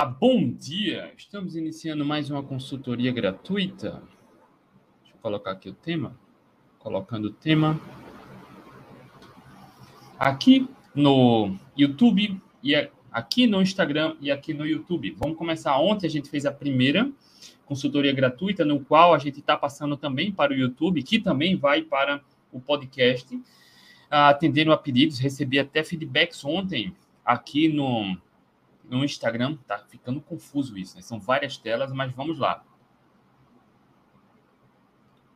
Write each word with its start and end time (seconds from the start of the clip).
bom 0.00 0.50
dia! 0.50 1.12
Estamos 1.18 1.54
iniciando 1.54 2.02
mais 2.02 2.30
uma 2.30 2.42
consultoria 2.42 3.12
gratuita. 3.12 4.02
Deixa 5.02 5.14
eu 5.14 5.20
colocar 5.20 5.50
aqui 5.52 5.68
o 5.68 5.74
tema. 5.74 6.18
Colocando 6.78 7.26
o 7.26 7.32
tema. 7.32 7.78
Aqui 10.18 10.66
no 10.94 11.54
YouTube 11.76 12.40
e 12.62 12.74
aqui 13.12 13.46
no 13.46 13.60
Instagram 13.60 14.16
e 14.18 14.30
aqui 14.30 14.54
no 14.54 14.66
YouTube. 14.66 15.14
Vamos 15.18 15.36
começar. 15.36 15.78
Ontem 15.78 16.06
a 16.06 16.10
gente 16.10 16.30
fez 16.30 16.46
a 16.46 16.52
primeira 16.52 17.12
consultoria 17.66 18.14
gratuita, 18.14 18.64
no 18.64 18.80
qual 18.80 19.12
a 19.12 19.18
gente 19.18 19.40
está 19.40 19.58
passando 19.58 19.94
também 19.96 20.32
para 20.32 20.52
o 20.52 20.56
YouTube, 20.56 21.02
que 21.02 21.20
também 21.20 21.54
vai 21.54 21.82
para 21.82 22.22
o 22.50 22.58
podcast, 22.58 23.38
atendendo 24.10 24.72
a 24.72 24.78
pedidos. 24.78 25.18
Recebi 25.18 25.58
até 25.58 25.84
feedbacks 25.84 26.42
ontem 26.46 26.96
aqui 27.22 27.68
no 27.68 28.16
no 28.94 29.04
Instagram 29.04 29.56
tá 29.66 29.78
ficando 29.78 30.20
confuso 30.20 30.76
isso, 30.78 30.96
né? 30.96 31.02
São 31.02 31.18
várias 31.18 31.56
telas, 31.56 31.92
mas 31.92 32.12
vamos 32.12 32.38
lá. 32.38 32.62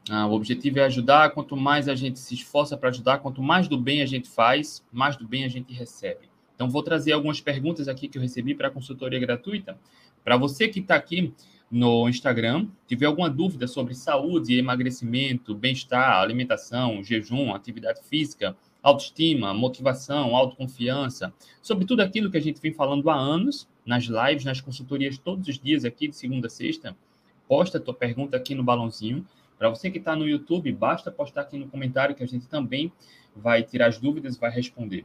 Ah, 0.09 0.27
o 0.27 0.33
objetivo 0.33 0.79
é 0.79 0.85
ajudar. 0.85 1.31
Quanto 1.31 1.57
mais 1.57 1.89
a 1.89 1.95
gente 1.95 2.19
se 2.19 2.35
esforça 2.35 2.77
para 2.77 2.91
ajudar, 2.91 3.19
quanto 3.19 3.43
mais 3.43 3.67
do 3.67 3.77
bem 3.77 4.03
a 4.03 4.07
gente 4.07 4.29
faz, 4.29 4.85
mais 4.93 5.17
do 5.17 5.27
bem 5.27 5.45
a 5.45 5.49
gente 5.49 5.73
recebe. 5.73 6.31
Então, 6.55 6.71
vou 6.71 6.83
trazer 6.83 7.13
algumas 7.13 7.41
perguntas 7.41 7.89
aqui 7.89 8.09
que 8.09 8.17
eu 8.17 8.23
recebi 8.23 8.55
para 8.55 8.69
a 8.69 8.71
consultoria 8.71 9.19
gratuita. 9.19 9.79
Para 10.25 10.37
você 10.37 10.69
que 10.69 10.81
está 10.81 10.95
aqui 10.95 11.35
no 11.71 12.09
Instagram, 12.09 12.69
tiver 12.87 13.07
alguma 13.07 13.29
dúvida 13.29 13.67
sobre 13.67 13.95
saúde, 13.95 14.57
emagrecimento, 14.57 15.55
bem-estar, 15.55 16.21
alimentação, 16.21 17.03
jejum, 17.03 17.55
atividade 17.55 18.01
física, 18.05 18.57
autoestima, 18.87 19.53
motivação, 19.53 20.37
autoconfiança, 20.37 21.35
sobre 21.61 21.85
tudo 21.85 22.03
aquilo 22.03 22.31
que 22.31 22.37
a 22.37 22.41
gente 22.41 22.61
vem 22.61 22.73
falando 22.73 23.11
há 23.11 23.17
anos, 23.17 23.69
nas 23.85 24.05
lives, 24.05 24.45
nas 24.45 24.61
consultorias, 24.61 25.19
todos 25.19 25.49
os 25.49 25.59
dias 25.59 25.85
aqui, 25.85 26.07
de 26.07 26.15
segunda 26.15 26.47
a 26.47 26.51
sexta. 26.51 26.97
Posta 27.49 27.79
a 27.79 27.81
tua 27.81 27.95
pergunta 27.95 28.37
aqui 28.37 28.55
no 28.55 28.63
balãozinho. 28.63 29.27
Para 29.59 29.69
você 29.71 29.91
que 29.91 29.99
está 29.99 30.15
no 30.15 30.29
YouTube, 30.29 30.71
basta 30.71 31.11
postar 31.11 31.41
aqui 31.41 31.59
no 31.59 31.67
comentário 31.67 32.15
que 32.15 32.23
a 32.23 32.29
gente 32.29 32.47
também 32.47 32.93
vai 33.35 33.65
tirar 33.65 33.89
as 33.89 33.99
dúvidas 33.99 34.37
e 34.37 34.39
vai 34.39 34.53
responder. 34.53 35.05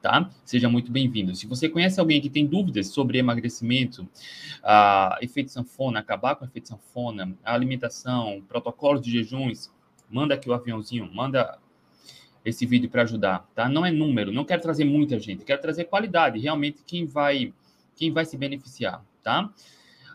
Tá? 0.00 0.30
Seja 0.42 0.70
muito 0.70 0.90
bem-vindo. 0.90 1.34
Se 1.36 1.46
você 1.46 1.68
conhece 1.68 2.00
alguém 2.00 2.18
que 2.18 2.30
tem 2.30 2.46
dúvidas 2.46 2.88
sobre 2.88 3.18
emagrecimento, 3.18 4.02
uh, 4.02 5.16
efeito 5.20 5.50
sanfona, 5.50 6.00
acabar 6.00 6.34
com 6.34 6.46
efeito 6.46 6.68
sanfona, 6.68 7.36
alimentação, 7.44 8.42
protocolo 8.48 8.98
de 8.98 9.10
jejuns, 9.10 9.70
manda 10.08 10.34
aqui 10.34 10.48
o 10.48 10.54
aviãozinho, 10.54 11.10
manda 11.12 11.58
esse 12.44 12.66
vídeo 12.66 12.90
para 12.90 13.02
ajudar, 13.02 13.48
tá? 13.54 13.68
Não 13.68 13.84
é 13.86 13.90
número, 13.90 14.32
não 14.32 14.44
quero 14.44 14.62
trazer 14.62 14.84
muita 14.84 15.18
gente, 15.18 15.44
quero 15.44 15.60
trazer 15.60 15.84
qualidade, 15.84 16.38
realmente 16.38 16.82
quem 16.86 17.06
vai 17.06 17.52
quem 17.94 18.10
vai 18.10 18.24
se 18.24 18.36
beneficiar, 18.36 19.04
tá? 19.22 19.52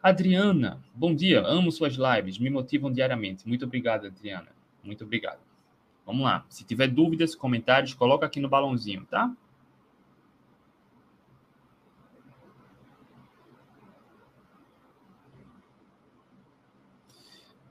Adriana, 0.02 0.82
bom 0.94 1.14
dia, 1.14 1.42
amo 1.42 1.72
suas 1.72 1.96
lives, 1.96 2.38
me 2.38 2.50
motivam 2.50 2.92
diariamente. 2.92 3.48
Muito 3.48 3.66
obrigado, 3.66 4.08
Adriana. 4.08 4.50
Muito 4.84 5.04
obrigado. 5.04 5.40
Vamos 6.06 6.24
lá. 6.24 6.46
Se 6.50 6.64
tiver 6.64 6.88
dúvidas, 6.88 7.36
comentários, 7.36 7.94
coloca 7.94 8.26
aqui 8.26 8.40
no 8.40 8.48
balãozinho, 8.48 9.06
tá? 9.06 9.36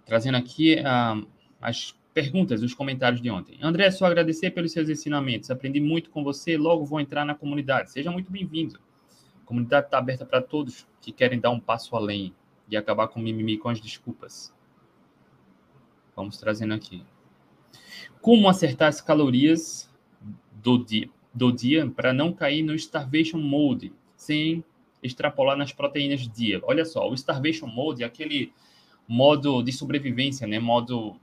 Trazendo 0.04 0.36
aqui 0.36 0.76
uh, 0.76 1.26
as 1.60 1.96
perguntas, 2.16 2.62
os 2.62 2.72
comentários 2.72 3.20
de 3.20 3.28
ontem. 3.28 3.58
André, 3.60 3.90
só 3.90 4.06
agradecer 4.06 4.50
pelos 4.50 4.72
seus 4.72 4.88
ensinamentos. 4.88 5.50
Aprendi 5.50 5.80
muito 5.82 6.08
com 6.08 6.24
você. 6.24 6.56
Logo 6.56 6.82
vou 6.82 6.98
entrar 6.98 7.26
na 7.26 7.34
comunidade. 7.34 7.92
Seja 7.92 8.10
muito 8.10 8.32
bem-vindo. 8.32 8.80
A 9.42 9.44
comunidade 9.44 9.88
está 9.88 9.98
aberta 9.98 10.24
para 10.24 10.40
todos 10.40 10.88
que 10.98 11.12
querem 11.12 11.38
dar 11.38 11.50
um 11.50 11.60
passo 11.60 11.94
além 11.94 12.34
e 12.70 12.74
acabar 12.74 13.08
com 13.08 13.20
mimimi 13.20 13.58
com 13.58 13.68
as 13.68 13.78
desculpas. 13.82 14.50
Vamos 16.16 16.38
trazendo 16.38 16.72
aqui. 16.72 17.04
Como 18.22 18.48
acertar 18.48 18.88
as 18.88 19.02
calorias 19.02 19.94
do 20.54 20.82
dia, 20.82 21.10
do 21.34 21.52
dia 21.52 21.86
para 21.86 22.14
não 22.14 22.32
cair 22.32 22.62
no 22.62 22.74
starvation 22.74 23.36
mode, 23.36 23.92
sem 24.16 24.64
extrapolar 25.02 25.54
nas 25.54 25.70
proteínas 25.70 26.26
dia. 26.26 26.62
Olha 26.62 26.86
só, 26.86 27.06
o 27.10 27.12
starvation 27.12 27.66
mode 27.66 28.02
é 28.02 28.06
aquele 28.06 28.54
modo 29.06 29.62
de 29.62 29.70
sobrevivência, 29.70 30.46
né? 30.46 30.58
Modo 30.58 31.20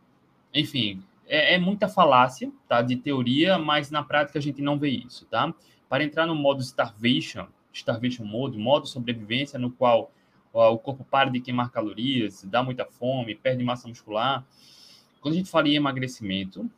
enfim, 0.54 1.04
é, 1.26 1.56
é, 1.56 1.58
muita 1.58 1.88
falácia, 1.88 2.52
tá? 2.68 2.82
De 2.82 2.96
teoria, 2.96 3.58
mas 3.58 3.90
na 3.90 4.04
prática 4.04 4.40
a 4.40 4.42
gente 4.42 4.62
não 4.62 4.78
vê 4.78 4.90
isso, 4.90 5.26
tá? 5.26 5.54
Para 5.90 6.04
entrar 6.04 6.26
no 6.26 6.36
modo 6.36 6.62
starvation, 6.62 7.48
starvation 7.72 8.24
mode, 8.24 8.58
modo 8.58 8.86
sobrevivência, 8.86 9.58
no 9.58 9.72
qual 9.72 10.12
ó, 10.54 10.72
o 10.72 10.78
corpo 10.78 11.04
para 11.04 11.30
de 11.30 11.40
queimar 11.40 11.72
calorias, 11.72 12.44
dá 12.44 12.62
muita 12.62 12.86
fome, 12.86 13.36
perde 13.36 13.64
massa 13.64 13.88
muscular. 13.88 14.46
Quando 15.22 15.34
a 15.34 15.38
gente 15.38 15.50
fala 15.50 15.68
em 15.68 15.76
emagrecimento, 15.76 16.70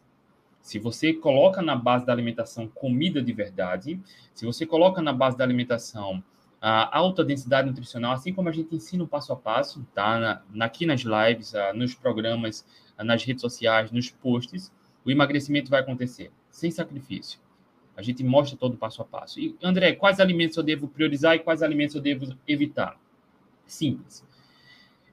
se 0.62 0.80
você 0.80 1.14
coloca 1.14 1.62
na 1.62 1.76
base 1.76 2.06
da 2.06 2.14
alimentação 2.14 2.68
comida 2.68 3.22
de 3.22 3.34
verdade, 3.34 4.00
se 4.34 4.46
você 4.46 4.66
coloca 4.66 5.02
na 5.02 5.14
base 5.14 5.38
da 5.38 5.44
alimentação 5.44 6.24
a 6.62 6.98
alta 6.98 7.24
densidade 7.24 7.68
nutricional, 7.68 8.14
assim 8.14 8.34
como 8.34 8.50
a 8.50 8.52
gente 8.52 8.76
ensina 8.76 9.04
o 9.04 9.08
passo 9.08 9.32
a 9.34 9.36
passo, 9.36 9.86
tá? 9.94 10.42
Na, 10.52 10.66
aqui 10.66 10.86
nas 10.86 11.02
lives, 11.02 11.54
nos 11.76 11.94
programas 11.94 12.66
nas 13.04 13.24
redes 13.24 13.42
sociais, 13.42 13.92
nos 13.92 14.10
posts, 14.10 14.72
o 15.04 15.12
emagrecimento 15.12 15.70
vai 15.70 15.82
acontecer 15.82 16.32
sem 16.50 16.72
sacrifício. 16.72 17.40
A 17.96 18.02
gente 18.02 18.24
mostra 18.24 18.58
todo 18.58 18.78
passo 18.78 19.02
a 19.02 19.06
passo. 19.06 19.40
E, 19.40 19.56
André, 19.62 19.94
quais 19.94 20.20
alimentos 20.20 20.58
eu 20.58 20.64
devo 20.64 20.88
priorizar 20.88 21.36
e 21.36 21.40
quais 21.40 21.62
alimentos 21.62 21.96
eu 21.96 22.02
devo 22.02 22.36
evitar? 22.48 23.00
Simples. 23.66 24.26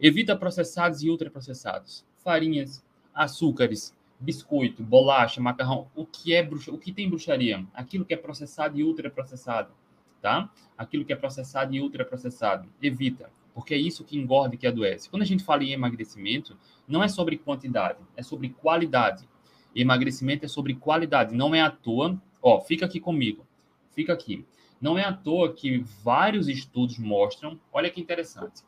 Evita 0.00 0.36
processados 0.36 1.02
e 1.02 1.10
ultraprocessados. 1.10 2.04
Farinhas, 2.24 2.84
açúcares, 3.14 3.94
biscoito, 4.18 4.82
bolacha, 4.82 5.40
macarrão. 5.40 5.88
O 5.94 6.04
que 6.06 6.34
é 6.34 6.42
bruxa, 6.42 6.72
o 6.72 6.78
que 6.78 6.92
tem 6.92 7.08
bruxaria? 7.08 7.64
Aquilo 7.74 8.04
que 8.04 8.14
é 8.14 8.16
processado 8.16 8.78
e 8.78 8.82
ultraprocessado, 8.82 9.72
tá? 10.20 10.50
Aquilo 10.76 11.04
que 11.04 11.12
é 11.12 11.16
processado 11.16 11.74
e 11.74 11.80
ultraprocessado. 11.80 12.68
Evita 12.80 13.30
porque 13.54 13.74
é 13.74 13.78
isso 13.78 14.04
que 14.04 14.18
engorda 14.18 14.54
e 14.54 14.58
que 14.58 14.66
adoece. 14.66 15.08
Quando 15.08 15.22
a 15.22 15.26
gente 15.26 15.44
fala 15.44 15.62
em 15.62 15.72
emagrecimento, 15.72 16.56
não 16.86 17.02
é 17.02 17.08
sobre 17.08 17.36
quantidade, 17.36 17.98
é 18.16 18.22
sobre 18.22 18.50
qualidade. 18.50 19.28
Emagrecimento 19.74 20.44
é 20.44 20.48
sobre 20.48 20.74
qualidade, 20.74 21.34
não 21.34 21.54
é 21.54 21.60
à 21.60 21.70
toa. 21.70 22.20
Ó, 22.40 22.60
fica 22.60 22.86
aqui 22.86 23.00
comigo, 23.00 23.46
fica 23.90 24.12
aqui. 24.12 24.44
Não 24.80 24.98
é 24.98 25.04
à 25.04 25.12
toa 25.12 25.52
que 25.52 25.78
vários 26.02 26.48
estudos 26.48 26.98
mostram, 26.98 27.58
olha 27.72 27.90
que 27.90 28.00
interessante, 28.00 28.62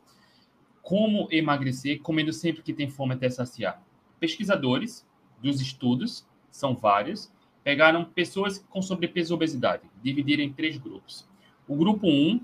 como 0.80 1.26
emagrecer 1.30 2.00
comendo 2.00 2.32
sempre 2.32 2.62
que 2.62 2.72
tem 2.72 2.88
fome 2.88 3.14
até 3.14 3.28
saciar. 3.28 3.82
Pesquisadores 4.20 5.06
dos 5.42 5.60
estudos, 5.60 6.26
são 6.50 6.74
vários, 6.76 7.32
pegaram 7.64 8.04
pessoas 8.04 8.58
com 8.70 8.80
sobrepeso 8.80 9.32
e 9.32 9.34
obesidade, 9.34 9.82
dividiram 10.02 10.44
em 10.44 10.52
três 10.52 10.76
grupos. 10.76 11.28
O 11.66 11.74
grupo 11.74 12.06
1 12.06 12.40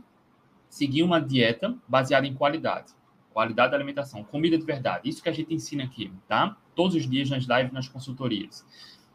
seguir 0.70 1.02
uma 1.02 1.20
dieta 1.20 1.76
baseada 1.86 2.26
em 2.26 2.32
qualidade. 2.32 2.92
Qualidade 3.32 3.72
da 3.72 3.76
alimentação, 3.76 4.24
comida 4.24 4.56
de 4.56 4.64
verdade. 4.64 5.08
Isso 5.08 5.22
que 5.22 5.28
a 5.28 5.32
gente 5.32 5.52
ensina 5.52 5.84
aqui, 5.84 6.12
tá? 6.28 6.56
Todos 6.74 6.94
os 6.94 7.10
dias 7.10 7.28
nas 7.28 7.44
lives, 7.44 7.72
nas 7.72 7.88
consultorias. 7.88 8.64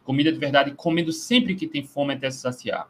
Comida 0.04 0.32
de 0.32 0.38
verdade, 0.38 0.72
comendo 0.76 1.12
sempre 1.12 1.56
que 1.56 1.66
tem 1.66 1.84
fome 1.84 2.14
até 2.14 2.30
se 2.30 2.40
saciar. 2.40 2.90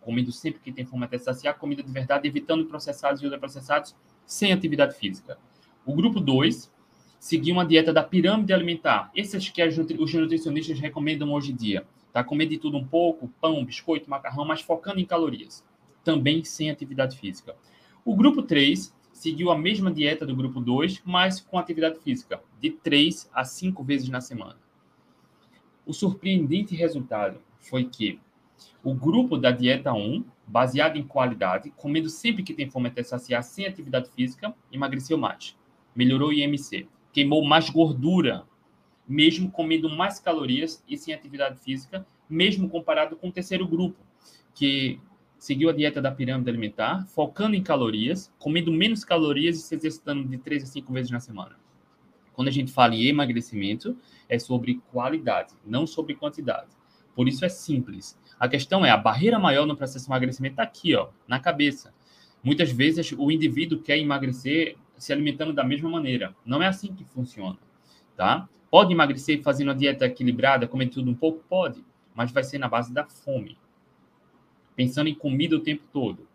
Comendo 0.00 0.30
sempre 0.32 0.60
que 0.60 0.72
tem 0.72 0.84
fome 0.84 1.04
até 1.04 1.16
se 1.16 1.24
saciar. 1.24 1.56
Comida 1.56 1.82
de 1.82 1.90
verdade, 1.90 2.28
evitando 2.28 2.66
processados 2.66 3.22
e 3.22 3.24
ultraprocessados, 3.24 3.96
sem 4.26 4.52
atividade 4.52 4.96
física. 4.96 5.38
O 5.86 5.94
grupo 5.94 6.20
2, 6.20 6.72
seguir 7.18 7.52
uma 7.52 7.64
dieta 7.64 7.92
da 7.92 8.02
pirâmide 8.02 8.52
alimentar. 8.52 9.10
Essas 9.16 9.48
que 9.48 9.62
os 9.62 10.14
nutricionistas 10.14 10.80
recomendam 10.80 11.32
hoje 11.32 11.52
em 11.52 11.56
dia. 11.56 11.86
Tá? 12.12 12.22
Comer 12.22 12.46
de 12.46 12.58
tudo 12.58 12.76
um 12.76 12.86
pouco, 12.86 13.28
pão, 13.40 13.64
biscoito, 13.64 14.10
macarrão, 14.10 14.44
mas 14.44 14.60
focando 14.60 15.00
em 15.00 15.06
calorias. 15.06 15.64
Também 16.04 16.44
sem 16.44 16.70
atividade 16.70 17.18
física. 17.18 17.56
O 18.04 18.14
grupo 18.14 18.42
3 18.42 18.94
seguiu 19.14 19.50
a 19.50 19.56
mesma 19.56 19.90
dieta 19.90 20.26
do 20.26 20.36
grupo 20.36 20.60
2, 20.60 21.02
mas 21.06 21.40
com 21.40 21.58
atividade 21.58 21.98
física, 22.00 22.42
de 22.60 22.70
3 22.70 23.30
a 23.32 23.44
5 23.44 23.82
vezes 23.82 24.10
na 24.10 24.20
semana. 24.20 24.58
O 25.86 25.94
surpreendente 25.94 26.74
resultado 26.74 27.40
foi 27.58 27.84
que 27.84 28.20
o 28.82 28.92
grupo 28.92 29.38
da 29.38 29.50
dieta 29.50 29.94
1, 29.94 30.22
baseado 30.46 30.96
em 30.98 31.02
qualidade, 31.02 31.70
comendo 31.70 32.10
sempre 32.10 32.42
que 32.42 32.52
tem 32.52 32.68
fome 32.68 32.88
até 32.88 33.02
saciar, 33.02 33.42
sem 33.42 33.66
atividade 33.66 34.10
física, 34.10 34.54
emagreceu 34.70 35.16
mais. 35.16 35.56
Melhorou 35.96 36.28
o 36.28 36.32
IMC. 36.32 36.86
Queimou 37.10 37.42
mais 37.42 37.70
gordura, 37.70 38.46
mesmo 39.08 39.50
comendo 39.50 39.88
mais 39.88 40.18
calorias 40.18 40.84
e 40.86 40.98
sem 40.98 41.14
atividade 41.14 41.58
física, 41.58 42.06
mesmo 42.28 42.68
comparado 42.68 43.16
com 43.16 43.28
o 43.28 43.32
terceiro 43.32 43.66
grupo, 43.66 43.96
que 44.54 45.00
seguiu 45.44 45.68
a 45.68 45.74
dieta 45.74 46.00
da 46.00 46.10
pirâmide 46.10 46.48
alimentar, 46.48 47.04
focando 47.08 47.54
em 47.54 47.62
calorias, 47.62 48.32
comendo 48.38 48.72
menos 48.72 49.04
calorias 49.04 49.58
e 49.58 49.60
se 49.60 49.74
exercitando 49.74 50.26
de 50.26 50.38
3 50.38 50.62
a 50.62 50.66
5 50.66 50.90
vezes 50.90 51.10
na 51.10 51.20
semana. 51.20 51.56
Quando 52.32 52.48
a 52.48 52.50
gente 52.50 52.72
fala 52.72 52.94
em 52.94 53.04
emagrecimento, 53.04 53.94
é 54.26 54.38
sobre 54.38 54.80
qualidade, 54.90 55.52
não 55.62 55.86
sobre 55.86 56.14
quantidade. 56.14 56.70
Por 57.14 57.28
isso 57.28 57.44
é 57.44 57.50
simples. 57.50 58.18
A 58.40 58.48
questão 58.48 58.86
é, 58.86 58.90
a 58.90 58.96
barreira 58.96 59.38
maior 59.38 59.66
no 59.66 59.76
processo 59.76 60.06
de 60.06 60.10
emagrecimento 60.10 60.54
está 60.54 60.62
aqui, 60.62 60.94
ó, 60.94 61.08
na 61.28 61.38
cabeça. 61.38 61.92
Muitas 62.42 62.72
vezes 62.72 63.12
o 63.12 63.30
indivíduo 63.30 63.82
quer 63.82 63.98
emagrecer 63.98 64.78
se 64.96 65.12
alimentando 65.12 65.52
da 65.52 65.62
mesma 65.62 65.90
maneira. 65.90 66.34
Não 66.42 66.62
é 66.62 66.68
assim 66.68 66.94
que 66.94 67.04
funciona, 67.04 67.58
tá? 68.16 68.48
Pode 68.70 68.94
emagrecer 68.94 69.42
fazendo 69.42 69.68
uma 69.68 69.74
dieta 69.74 70.06
equilibrada, 70.06 70.66
comendo 70.66 70.92
tudo 70.92 71.10
um 71.10 71.14
pouco? 71.14 71.44
Pode, 71.46 71.84
mas 72.14 72.32
vai 72.32 72.42
ser 72.42 72.56
na 72.56 72.66
base 72.66 72.94
da 72.94 73.04
fome. 73.04 73.58
Pensando 74.76 75.08
em 75.08 75.14
comida 75.14 75.56
o 75.56 75.60
tempo 75.60 75.82
todo. 75.92 76.26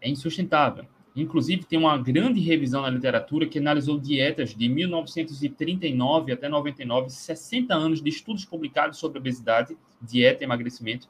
É 0.00 0.08
insustentável. 0.08 0.86
Inclusive, 1.14 1.64
tem 1.64 1.78
uma 1.78 1.98
grande 1.98 2.40
revisão 2.40 2.82
na 2.82 2.90
literatura 2.90 3.46
que 3.46 3.58
analisou 3.58 3.98
dietas 3.98 4.54
de 4.54 4.68
1939 4.68 6.32
até 6.32 6.48
99, 6.48 7.10
60 7.10 7.74
anos 7.74 8.02
de 8.02 8.08
estudos 8.08 8.44
publicados 8.44 8.98
sobre 8.98 9.18
obesidade, 9.18 9.76
dieta 10.00 10.42
e 10.42 10.46
emagrecimento, 10.46 11.08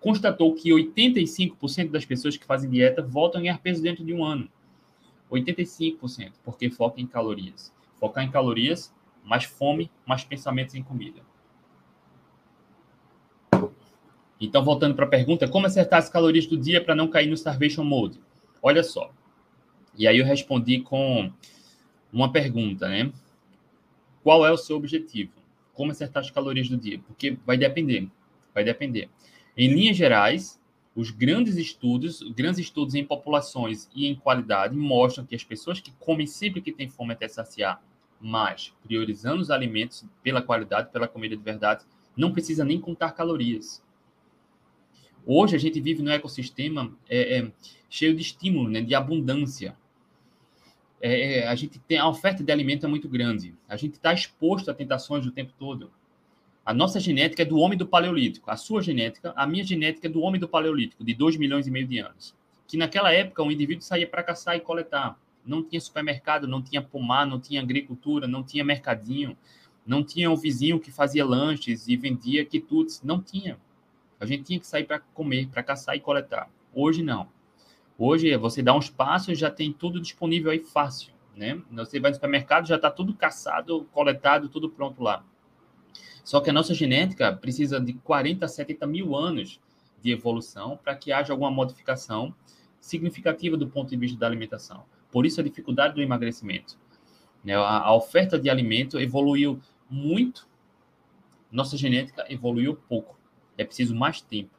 constatou 0.00 0.54
que 0.54 0.70
85% 0.70 1.90
das 1.90 2.04
pessoas 2.04 2.36
que 2.36 2.44
fazem 2.44 2.70
dieta 2.70 3.02
voltam 3.02 3.40
a 3.40 3.42
ganhar 3.42 3.58
peso 3.58 3.82
dentro 3.82 4.04
de 4.04 4.12
um 4.12 4.24
ano. 4.24 4.48
85%, 5.30 6.32
porque 6.44 6.70
foca 6.70 7.00
em 7.00 7.06
calorias. 7.06 7.72
Focar 7.98 8.24
em 8.24 8.30
calorias, 8.30 8.94
mais 9.24 9.44
fome, 9.44 9.90
mais 10.06 10.24
pensamentos 10.24 10.74
em 10.74 10.82
comida. 10.82 11.20
Então, 14.40 14.64
voltando 14.64 14.94
para 14.94 15.04
a 15.04 15.08
pergunta, 15.08 15.48
como 15.48 15.66
acertar 15.66 15.98
as 15.98 16.08
calorias 16.08 16.46
do 16.46 16.56
dia 16.56 16.82
para 16.82 16.94
não 16.94 17.08
cair 17.08 17.26
no 17.26 17.34
starvation 17.34 17.82
mode? 17.82 18.20
Olha 18.62 18.82
só. 18.82 19.10
E 19.96 20.06
aí 20.06 20.18
eu 20.18 20.24
respondi 20.24 20.80
com 20.80 21.32
uma 22.12 22.30
pergunta, 22.30 22.88
né? 22.88 23.12
Qual 24.22 24.46
é 24.46 24.52
o 24.52 24.56
seu 24.56 24.76
objetivo? 24.76 25.32
Como 25.74 25.90
acertar 25.90 26.22
as 26.22 26.30
calorias 26.30 26.68
do 26.68 26.76
dia? 26.76 27.00
Porque 27.00 27.36
vai 27.44 27.56
depender. 27.56 28.08
Vai 28.54 28.62
depender. 28.62 29.08
Em 29.56 29.68
linhas 29.68 29.96
gerais, 29.96 30.60
os 30.94 31.10
grandes 31.10 31.56
estudos, 31.56 32.22
grandes 32.34 32.60
estudos 32.60 32.94
em 32.94 33.04
populações 33.04 33.88
e 33.94 34.06
em 34.06 34.14
qualidade 34.14 34.76
mostram 34.76 35.24
que 35.24 35.34
as 35.34 35.44
pessoas 35.44 35.80
que 35.80 35.92
comem 35.98 36.26
sempre 36.26 36.60
que 36.60 36.72
têm 36.72 36.88
fome 36.88 37.12
até 37.12 37.26
saciar, 37.26 37.82
mas 38.20 38.72
priorizando 38.82 39.40
os 39.40 39.50
alimentos 39.50 40.04
pela 40.22 40.42
qualidade, 40.42 40.90
pela 40.90 41.08
comida 41.08 41.36
de 41.36 41.42
verdade, 41.42 41.84
não 42.16 42.32
precisa 42.32 42.64
nem 42.64 42.80
contar 42.80 43.12
calorias. 43.12 43.82
Hoje 45.26 45.56
a 45.56 45.58
gente 45.58 45.80
vive 45.80 46.02
num 46.02 46.10
ecossistema 46.10 46.92
é, 47.08 47.38
é, 47.38 47.52
cheio 47.88 48.14
de 48.14 48.22
estímulo, 48.22 48.68
né, 48.68 48.80
de 48.80 48.94
abundância. 48.94 49.76
É, 51.00 51.40
é 51.40 51.48
a 51.48 51.54
gente 51.54 51.78
tem 51.80 51.98
a 51.98 52.08
oferta 52.08 52.42
de 52.42 52.50
alimento 52.50 52.86
é 52.86 52.88
muito 52.88 53.08
grande. 53.08 53.54
A 53.68 53.76
gente 53.76 53.94
está 53.94 54.12
exposto 54.12 54.70
a 54.70 54.74
tentações 54.74 55.26
o 55.26 55.30
tempo 55.30 55.52
todo. 55.58 55.90
A 56.68 56.74
nossa 56.74 57.00
genética 57.00 57.42
é 57.42 57.46
do 57.46 57.56
homem 57.56 57.78
do 57.78 57.86
Paleolítico. 57.86 58.50
A 58.50 58.56
sua 58.56 58.82
genética, 58.82 59.32
a 59.34 59.46
minha 59.46 59.64
genética 59.64 60.06
é 60.06 60.10
do 60.10 60.20
homem 60.20 60.38
do 60.38 60.46
Paleolítico, 60.46 61.02
de 61.02 61.14
2 61.14 61.38
milhões 61.38 61.66
e 61.66 61.70
meio 61.70 61.86
de 61.86 61.98
anos. 61.98 62.34
Que 62.66 62.76
naquela 62.76 63.10
época 63.10 63.42
o 63.42 63.50
indivíduo 63.50 63.82
saía 63.82 64.06
para 64.06 64.22
caçar 64.22 64.54
e 64.54 64.60
coletar. 64.60 65.18
Não 65.46 65.62
tinha 65.62 65.80
supermercado, 65.80 66.46
não 66.46 66.60
tinha 66.60 66.82
pomar, 66.82 67.26
não 67.26 67.40
tinha 67.40 67.62
agricultura, 67.62 68.28
não 68.28 68.42
tinha 68.42 68.62
mercadinho, 68.62 69.34
não 69.86 70.04
tinha 70.04 70.30
um 70.30 70.36
vizinho 70.36 70.78
que 70.78 70.90
fazia 70.90 71.24
lanches 71.24 71.88
e 71.88 71.96
vendia 71.96 72.44
quitutes. 72.44 73.00
Não 73.02 73.22
tinha. 73.22 73.58
A 74.20 74.26
gente 74.26 74.44
tinha 74.44 74.60
que 74.60 74.66
sair 74.66 74.84
para 74.84 74.98
comer, 74.98 75.48
para 75.48 75.62
caçar 75.62 75.96
e 75.96 76.00
coletar. 76.00 76.50
Hoje 76.74 77.02
não. 77.02 77.28
Hoje 77.96 78.36
você 78.36 78.62
dá 78.62 78.74
uns 78.74 78.88
passos 78.88 79.38
já 79.38 79.50
tem 79.50 79.72
tudo 79.72 80.00
disponível 80.00 80.50
aí 80.50 80.60
fácil, 80.60 81.12
né? 81.36 81.60
Você 81.72 81.98
vai 81.98 82.10
no 82.10 82.14
supermercado 82.14 82.66
já 82.66 82.76
está 82.76 82.90
tudo 82.90 83.12
caçado, 83.14 83.84
coletado, 83.92 84.48
tudo 84.48 84.70
pronto 84.70 85.02
lá. 85.02 85.24
Só 86.24 86.40
que 86.40 86.50
a 86.50 86.52
nossa 86.52 86.74
genética 86.74 87.32
precisa 87.34 87.80
de 87.80 87.94
40 87.94 88.44
a 88.44 88.48
70 88.48 88.86
mil 88.86 89.16
anos 89.16 89.60
de 90.02 90.12
evolução 90.12 90.76
para 90.76 90.94
que 90.94 91.10
haja 91.10 91.32
alguma 91.32 91.50
modificação 91.50 92.34
significativa 92.80 93.56
do 93.56 93.68
ponto 93.68 93.90
de 93.90 93.96
vista 93.96 94.18
da 94.18 94.26
alimentação. 94.26 94.84
Por 95.10 95.26
isso 95.26 95.40
a 95.40 95.44
dificuldade 95.44 95.94
do 95.94 96.02
emagrecimento. 96.02 96.78
Né? 97.42 97.54
A 97.54 97.92
oferta 97.94 98.38
de 98.38 98.48
alimento 98.50 98.98
evoluiu 99.00 99.60
muito, 99.88 100.46
nossa 101.50 101.76
genética 101.76 102.24
evoluiu 102.28 102.76
pouco. 102.88 103.17
É 103.58 103.64
preciso 103.64 103.94
mais 103.94 104.22
tempo. 104.22 104.50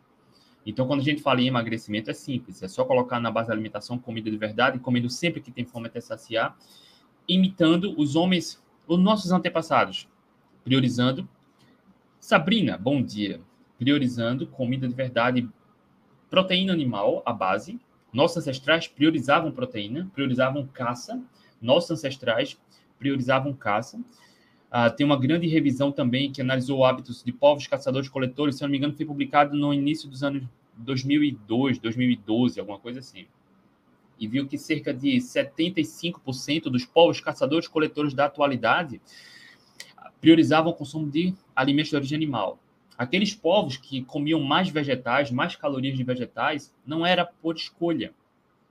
Então, 0.65 0.85
quando 0.85 0.99
a 0.99 1.03
gente 1.03 1.21
fala 1.21 1.41
em 1.41 1.47
emagrecimento, 1.47 2.11
é 2.11 2.13
simples. 2.13 2.61
É 2.61 2.67
só 2.67 2.83
colocar 2.83 3.19
na 3.19 3.31
base 3.31 3.47
da 3.47 3.53
alimentação 3.53 3.97
comida 3.97 4.29
de 4.29 4.37
verdade, 4.37 4.77
comendo 4.77 5.09
sempre 5.09 5.41
que 5.41 5.51
tem 5.51 5.65
fome 5.65 5.87
até 5.87 5.99
saciar, 5.99 6.55
imitando 7.27 7.99
os 7.99 8.15
homens, 8.15 8.61
os 8.87 8.99
nossos 8.99 9.31
antepassados, 9.31 10.07
priorizando. 10.63 11.27
Sabrina, 12.19 12.77
bom 12.77 13.01
dia. 13.01 13.41
Priorizando 13.77 14.45
comida 14.45 14.87
de 14.87 14.93
verdade, 14.93 15.49
proteína 16.29 16.73
animal, 16.73 17.23
a 17.25 17.31
base. 17.31 17.79
Nossos 18.11 18.37
ancestrais 18.37 18.87
priorizavam 18.87 19.51
proteína, 19.51 20.11
priorizavam 20.13 20.67
caça. 20.67 21.19
Nossos 21.61 21.91
ancestrais 21.91 22.59
priorizavam 22.99 23.53
caça. 23.53 23.99
Uh, 24.69 24.95
tem 24.95 25.03
uma 25.03 25.17
grande 25.17 25.47
revisão 25.47 25.91
também 25.91 26.31
que 26.31 26.41
analisou 26.41 26.85
hábitos 26.85 27.23
de 27.23 27.31
povos 27.31 27.65
caçadores-coletores, 27.65 28.55
se 28.55 28.61
não 28.61 28.69
me 28.69 28.77
engano, 28.77 28.95
foi 28.95 29.05
publicado 29.05 29.57
no 29.57 29.73
início 29.73 30.07
dos 30.07 30.23
anos 30.23 30.43
2002, 30.77 31.79
2012, 31.79 32.59
alguma 32.59 32.77
coisa 32.77 32.99
assim. 32.99 33.25
E 34.19 34.27
viu 34.27 34.47
que 34.47 34.57
cerca 34.57 34.93
de 34.93 35.17
75% 35.17 36.63
dos 36.63 36.85
povos 36.85 37.19
caçadores-coletores 37.19 38.13
da 38.13 38.25
atualidade 38.25 39.01
priorizavam 40.21 40.71
o 40.71 40.75
consumo 40.75 41.09
de 41.09 41.33
alimentos 41.55 41.89
de 41.89 41.95
origem 41.95 42.15
animal. 42.15 42.59
Aqueles 42.97 43.33
povos 43.33 43.77
que 43.77 44.03
comiam 44.03 44.41
mais 44.41 44.69
vegetais, 44.69 45.31
mais 45.31 45.55
calorias 45.55 45.97
de 45.97 46.03
vegetais, 46.03 46.73
não 46.85 47.05
era 47.05 47.25
por 47.25 47.55
escolha, 47.55 48.13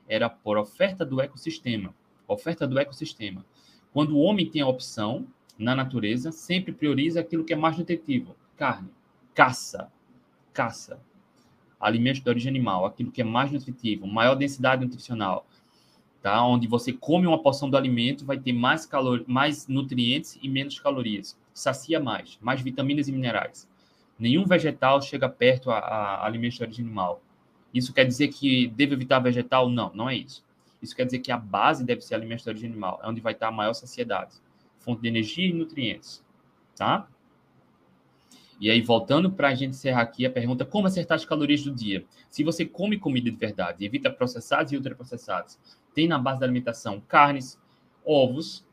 era 0.06 0.28
por 0.28 0.58
oferta 0.58 1.04
do 1.04 1.20
ecossistema. 1.20 1.94
Oferta 2.26 2.66
do 2.66 2.78
ecossistema. 2.78 3.44
Quando 3.90 4.14
o 4.14 4.20
homem 4.20 4.48
tem 4.48 4.60
a 4.60 4.68
opção, 4.68 5.26
na 5.58 5.74
natureza 5.74 6.30
sempre 6.30 6.72
prioriza 6.72 7.20
aquilo 7.20 7.44
que 7.44 7.52
é 7.52 7.56
mais 7.56 7.76
nutritivo: 7.76 8.36
carne, 8.56 8.88
caça, 9.34 9.90
caça, 10.52 11.00
alimentos 11.80 12.22
de 12.22 12.28
origem 12.30 12.48
animal, 12.48 12.86
aquilo 12.86 13.10
que 13.10 13.20
é 13.20 13.24
mais 13.24 13.50
nutritivo, 13.50 14.06
maior 14.06 14.36
densidade 14.36 14.84
nutricional, 14.84 15.46
tá? 16.22 16.44
Onde 16.46 16.68
você 16.68 16.92
come 16.92 17.26
uma 17.26 17.42
porção 17.42 17.68
do 17.68 17.76
alimento, 17.76 18.24
vai 18.24 18.38
ter 18.38 18.52
mais 18.52 18.86
calor, 18.86 19.24
mais 19.26 19.66
nutrientes 19.66 20.38
e 20.40 20.48
menos 20.48 20.78
calorias, 20.78 21.36
sacia 21.52 21.98
mais, 21.98 22.38
mais 22.40 22.60
vitaminas 22.60 23.08
e 23.08 23.12
minerais. 23.12 23.68
Nenhum 24.18 24.44
vegetal 24.44 25.00
chega 25.02 25.28
perto 25.28 25.70
a, 25.70 25.78
a 25.78 26.26
alimentos 26.26 26.56
de 26.56 26.64
origem 26.64 26.84
animal. 26.84 27.20
Isso 27.72 27.92
quer 27.92 28.04
dizer 28.04 28.28
que 28.28 28.66
deve 28.68 28.94
evitar 28.94 29.20
vegetal? 29.20 29.68
Não, 29.68 29.92
não 29.94 30.08
é 30.08 30.16
isso. 30.16 30.44
Isso 30.80 30.96
quer 30.96 31.04
dizer 31.04 31.18
que 31.18 31.30
a 31.30 31.36
base 31.36 31.84
deve 31.84 32.00
ser 32.00 32.14
alimentos 32.14 32.44
de 32.44 32.50
origem 32.50 32.70
animal, 32.70 33.00
é 33.02 33.08
onde 33.08 33.20
vai 33.20 33.32
estar 33.32 33.48
a 33.48 33.52
maior 33.52 33.74
saciedade 33.74 34.40
fonte 34.88 35.02
de 35.02 35.08
energia 35.08 35.46
e 35.46 35.52
nutrientes, 35.52 36.24
tá? 36.74 37.06
E 38.58 38.70
aí, 38.70 38.80
voltando 38.80 39.30
para 39.30 39.48
a 39.48 39.54
gente 39.54 39.70
encerrar 39.70 40.00
aqui 40.00 40.24
a 40.24 40.30
pergunta, 40.30 40.64
como 40.64 40.86
acertar 40.86 41.16
as 41.16 41.26
calorias 41.26 41.62
do 41.62 41.72
dia? 41.72 42.06
Se 42.30 42.42
você 42.42 42.64
come 42.64 42.98
comida 42.98 43.30
de 43.30 43.36
verdade, 43.36 43.84
evita 43.84 44.10
processados 44.10 44.72
e 44.72 44.76
ultraprocessados, 44.76 45.58
tem 45.92 46.08
na 46.08 46.18
base 46.18 46.40
da 46.40 46.46
alimentação 46.46 47.02
carnes, 47.06 47.60
ovos, 48.02 48.66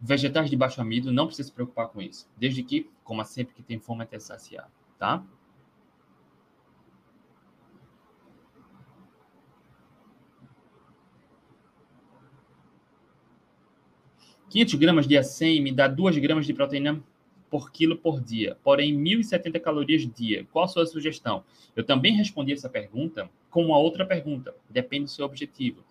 vegetais 0.00 0.48
de 0.48 0.56
baixo 0.56 0.80
amido, 0.80 1.12
não 1.12 1.26
precisa 1.26 1.48
se 1.48 1.54
preocupar 1.54 1.88
com 1.88 2.00
isso. 2.00 2.30
Desde 2.36 2.62
que, 2.62 2.88
coma 3.02 3.24
sempre 3.24 3.54
que 3.54 3.62
tem 3.64 3.80
fome 3.80 4.04
até 4.04 4.18
saciar, 4.20 4.70
tá? 4.96 5.24
500 14.52 14.74
gramas 14.74 15.08
de 15.08 15.14
A100 15.14 15.62
me 15.62 15.72
dá 15.72 15.88
2 15.88 16.18
gramas 16.18 16.44
de 16.44 16.52
proteína 16.52 17.02
por 17.48 17.72
quilo 17.72 17.96
por 17.96 18.20
dia, 18.20 18.54
porém 18.62 18.94
1.070 18.94 19.58
calorias 19.58 20.06
dia. 20.14 20.46
Qual 20.52 20.66
a 20.66 20.68
sua 20.68 20.84
sugestão? 20.84 21.42
Eu 21.74 21.82
também 21.82 22.12
respondi 22.14 22.52
essa 22.52 22.68
pergunta 22.68 23.30
com 23.48 23.64
uma 23.64 23.78
outra 23.78 24.04
pergunta, 24.04 24.54
depende 24.68 25.04
do 25.04 25.10
seu 25.10 25.24
objetivo. 25.24 25.82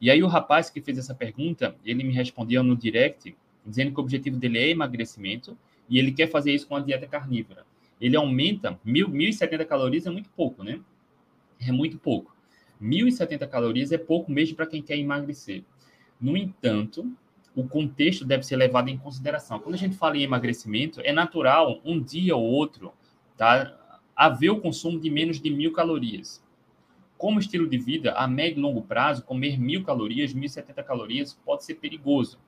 E 0.00 0.12
aí 0.12 0.22
o 0.22 0.28
rapaz 0.28 0.70
que 0.70 0.80
fez 0.80 0.96
essa 0.96 1.12
pergunta, 1.12 1.74
ele 1.84 2.04
me 2.04 2.12
respondeu 2.12 2.62
no 2.62 2.76
direct, 2.76 3.36
dizendo 3.66 3.90
que 3.90 3.98
o 3.98 4.02
objetivo 4.04 4.36
dele 4.36 4.58
é 4.58 4.68
emagrecimento 4.68 5.58
e 5.88 5.98
ele 5.98 6.12
quer 6.12 6.28
fazer 6.28 6.52
isso 6.54 6.68
com 6.68 6.76
a 6.76 6.80
dieta 6.80 7.08
carnívora. 7.08 7.66
Ele 8.00 8.14
aumenta 8.14 8.78
1.070 8.86 9.66
calorias, 9.66 10.06
é 10.06 10.10
muito 10.10 10.30
pouco, 10.30 10.62
né? 10.62 10.78
É 11.60 11.72
muito 11.72 11.98
pouco. 11.98 12.32
1.070 12.80 13.48
calorias 13.48 13.90
é 13.90 13.98
pouco 13.98 14.30
mesmo 14.30 14.54
para 14.54 14.66
quem 14.66 14.80
quer 14.80 14.96
emagrecer. 14.96 15.64
No 16.20 16.36
entanto, 16.36 17.12
o 17.54 17.68
contexto 17.68 18.24
deve 18.24 18.42
ser 18.42 18.56
levado 18.56 18.88
em 18.88 18.98
consideração. 18.98 19.60
Quando 19.60 19.76
a 19.76 19.78
gente 19.78 19.96
fala 19.96 20.16
em 20.16 20.22
emagrecimento, 20.22 21.00
é 21.02 21.12
natural 21.12 21.80
um 21.84 22.02
dia 22.02 22.34
ou 22.34 22.42
outro 22.42 22.92
tá, 23.36 24.00
haver 24.16 24.50
o 24.50 24.60
consumo 24.60 24.98
de 24.98 25.08
menos 25.10 25.40
de 25.40 25.50
mil 25.50 25.72
calorias. 25.72 26.42
Como 27.16 27.38
estilo 27.38 27.68
de 27.68 27.78
vida, 27.78 28.12
a 28.12 28.26
médio 28.26 28.58
e 28.58 28.62
longo 28.62 28.82
prazo, 28.82 29.24
comer 29.24 29.58
mil 29.58 29.84
calorias, 29.84 30.34
mil 30.34 30.48
setenta 30.48 30.82
calorias 30.82 31.38
pode 31.44 31.64
ser 31.64 31.76
perigoso, 31.76 32.38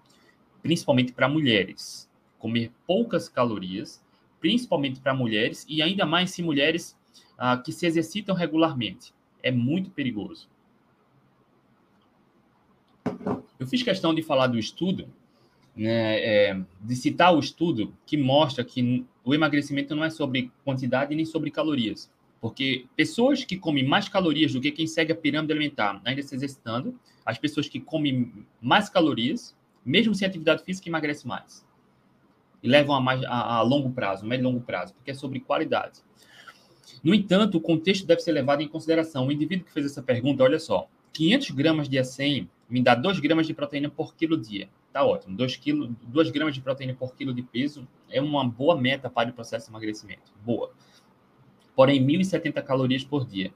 principalmente 0.60 1.12
para 1.12 1.28
mulheres. 1.28 2.10
Comer 2.38 2.72
poucas 2.86 3.28
calorias, 3.28 4.04
principalmente 4.40 5.00
para 5.00 5.14
mulheres, 5.14 5.64
e 5.68 5.80
ainda 5.80 6.04
mais 6.04 6.32
se 6.32 6.42
mulheres 6.42 6.98
ah, 7.38 7.56
que 7.56 7.72
se 7.72 7.86
exercitam 7.86 8.34
regularmente. 8.34 9.14
é 9.46 9.50
muito 9.52 9.90
perigoso. 9.90 10.48
Eu 13.66 13.70
fiz 13.70 13.82
questão 13.82 14.14
de 14.14 14.22
falar 14.22 14.46
do 14.46 14.56
estudo, 14.56 15.08
né, 15.74 16.20
é, 16.20 16.60
de 16.80 16.94
citar 16.94 17.34
o 17.34 17.40
estudo 17.40 17.92
que 18.06 18.16
mostra 18.16 18.64
que 18.64 19.04
o 19.24 19.34
emagrecimento 19.34 19.92
não 19.92 20.04
é 20.04 20.08
sobre 20.08 20.52
quantidade 20.64 21.12
nem 21.16 21.24
sobre 21.24 21.50
calorias. 21.50 22.08
Porque 22.40 22.86
pessoas 22.94 23.44
que 23.44 23.56
comem 23.56 23.84
mais 23.84 24.08
calorias 24.08 24.52
do 24.52 24.60
que 24.60 24.70
quem 24.70 24.86
segue 24.86 25.10
a 25.10 25.16
pirâmide 25.16 25.52
alimentar, 25.52 26.00
ainda 26.04 26.22
se 26.22 26.32
exercitando, 26.32 26.96
as 27.24 27.38
pessoas 27.38 27.68
que 27.68 27.80
comem 27.80 28.32
mais 28.60 28.88
calorias, 28.88 29.56
mesmo 29.84 30.14
sem 30.14 30.28
atividade 30.28 30.62
física, 30.62 30.88
emagrecem 30.88 31.26
mais. 31.26 31.66
E 32.62 32.68
levam 32.68 32.94
a, 32.94 33.00
mais, 33.00 33.24
a, 33.24 33.56
a 33.56 33.62
longo 33.62 33.90
prazo, 33.90 34.24
médio 34.24 34.44
e 34.44 34.46
longo 34.46 34.60
prazo, 34.60 34.94
porque 34.94 35.10
é 35.10 35.14
sobre 35.14 35.40
qualidade. 35.40 36.02
No 37.02 37.12
entanto, 37.12 37.58
o 37.58 37.60
contexto 37.60 38.06
deve 38.06 38.20
ser 38.20 38.30
levado 38.30 38.60
em 38.60 38.68
consideração. 38.68 39.26
O 39.26 39.32
indivíduo 39.32 39.66
que 39.66 39.72
fez 39.72 39.86
essa 39.86 40.04
pergunta, 40.04 40.44
olha 40.44 40.60
só, 40.60 40.88
500 41.16 41.50
gramas 41.52 41.88
de 41.88 41.96
A100 41.96 42.46
me 42.68 42.82
dá 42.82 42.94
2 42.94 43.20
gramas 43.20 43.46
de 43.46 43.54
proteína 43.54 43.88
por 43.88 44.14
quilo 44.14 44.36
dia. 44.36 44.68
Tá 44.92 45.02
ótimo. 45.04 45.36
2, 45.36 45.56
quilo, 45.56 45.96
2 46.06 46.30
gramas 46.30 46.54
de 46.54 46.60
proteína 46.60 46.94
por 46.94 47.14
quilo 47.14 47.32
de 47.32 47.42
peso 47.42 47.88
é 48.10 48.20
uma 48.20 48.46
boa 48.46 48.78
meta 48.78 49.08
para 49.08 49.30
o 49.30 49.32
processo 49.32 49.66
de 49.66 49.72
emagrecimento. 49.72 50.32
Boa. 50.44 50.72
Porém, 51.74 52.04
1.070 52.06 52.62
calorias 52.62 53.02
por 53.02 53.26
dia. 53.26 53.52